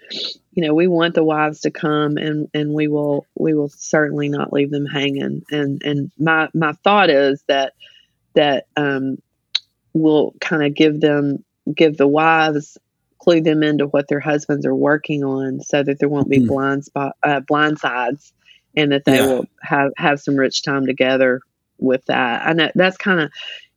[0.53, 4.29] you know we want the wives to come and and we will we will certainly
[4.29, 7.73] not leave them hanging and and my my thought is that
[8.35, 9.17] that um
[9.95, 11.43] we'll kind of give them
[11.75, 12.77] give the wives
[13.19, 16.49] clue them into what their husbands are working on so that there won't be Mhm.
[16.49, 18.33] blind spot uh, blind sides
[18.77, 19.27] and that they Yeah.
[19.27, 21.41] will have have some rich time together
[21.79, 23.31] with that i know that's kind of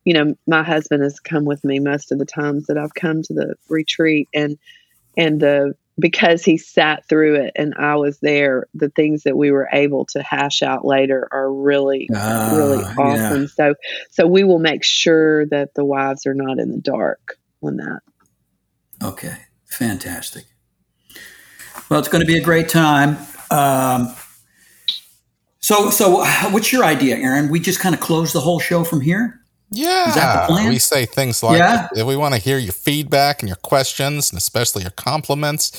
[0.04, 3.22] you know my husband has come with me most of the times that i've come
[3.22, 4.58] to the retreat and
[5.16, 9.50] and the because he sat through it and i was there the things that we
[9.50, 12.08] were able to hash out later are really
[12.52, 13.74] really Ah, awesome so
[14.10, 18.00] so we will make sure that the wives are not in the dark on that
[19.02, 19.36] Okay,
[19.66, 20.44] fantastic.
[21.88, 23.18] Well, it's going to be a great time.
[23.50, 24.14] Um,
[25.66, 27.48] so, so what's your idea, Aaron?
[27.50, 29.40] We just kind of close the whole show from here.
[29.70, 30.08] Yeah.
[30.08, 30.68] Is that the plan?
[30.68, 31.88] We say things like Yeah.
[31.96, 35.72] "If we want to hear your feedback and your questions and especially your compliments.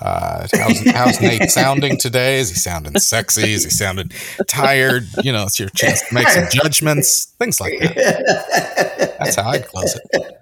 [0.00, 2.38] Uh, how's, how's Nate sounding today?
[2.38, 3.52] Is he sounding sexy?
[3.52, 4.12] Is he sounding
[4.46, 5.08] tired?
[5.24, 9.16] You know, it's your chance to make some judgments, things like that.
[9.18, 10.36] That's how I'd close it.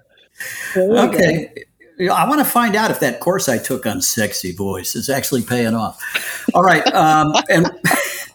[0.77, 1.51] Okay.
[2.01, 5.41] I want to find out if that course I took on sexy voice is actually
[5.41, 5.99] paying off.
[6.53, 6.85] All right.
[6.93, 7.67] Um, and,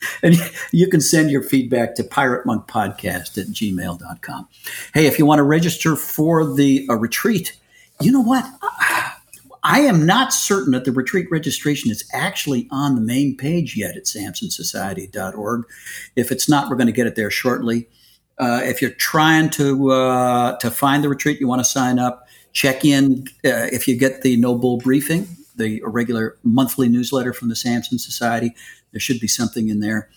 [0.22, 0.36] and
[0.72, 4.48] you can send your feedback to pirate monk podcast at gmail.com.
[4.94, 7.58] Hey, if you want to register for the uh, retreat,
[8.00, 8.44] you know what?
[9.64, 13.96] I am not certain that the retreat registration is actually on the main page yet
[13.96, 15.64] at samsonsociety.org.
[16.16, 17.88] If it's not, we're going to get it there shortly.
[18.38, 22.28] Uh, if you're trying to uh, to find the retreat, you want to sign up.
[22.52, 25.26] Check in uh, if you get the No Bull briefing,
[25.58, 28.54] the regular monthly newsletter from the Samson Society.
[28.92, 30.08] There should be something in there.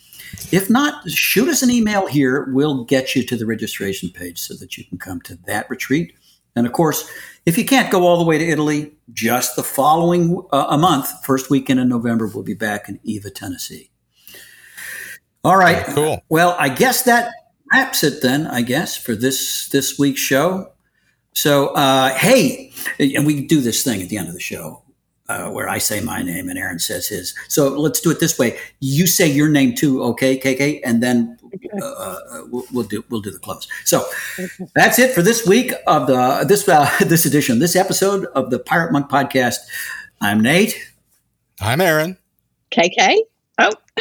[0.51, 2.49] If not, shoot us an email here.
[2.53, 6.13] We'll get you to the registration page so that you can come to that retreat.
[6.55, 7.09] And of course,
[7.45, 11.09] if you can't go all the way to Italy, just the following uh, a month,
[11.25, 13.89] first weekend in November, we'll be back in Eva, Tennessee.
[15.43, 15.85] All right.
[15.87, 16.21] Cool.
[16.29, 17.33] Well, I guess that
[17.71, 18.47] wraps it then.
[18.47, 20.71] I guess for this this week's show.
[21.33, 24.83] So, uh, hey, and we do this thing at the end of the show
[25.32, 27.34] uh, where I say my name and Aaron says his.
[27.47, 28.57] So let's do it this way.
[28.79, 31.38] You say your name too, okay, KK, and then
[31.82, 33.67] uh, uh, we'll, we'll do we'll do the close.
[33.86, 34.05] So
[34.75, 38.59] that's it for this week of the this uh, this edition, this episode of the
[38.59, 39.57] Pirate Monk Podcast.
[40.21, 40.75] I'm Nate.
[41.59, 42.17] I'm Aaron.
[42.71, 43.17] kk
[43.59, 43.71] oh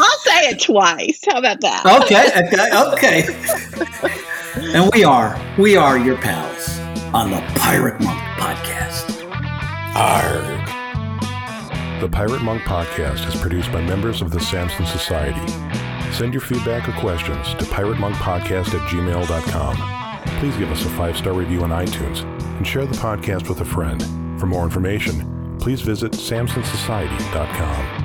[0.00, 4.20] i'll say it twice how about that okay, okay, okay.
[4.74, 6.79] And we are we are your pals
[7.12, 9.26] on the Pirate Monk Podcast.
[9.96, 10.66] Arg.
[12.00, 15.52] The Pirate Monk Podcast is produced by members of the Samson Society.
[16.12, 19.76] Send your feedback or questions to piratemonkpodcast at gmail.com.
[20.38, 22.22] Please give us a five star review on iTunes
[22.58, 24.00] and share the podcast with a friend.
[24.40, 27.99] For more information, please visit samsonsociety.com.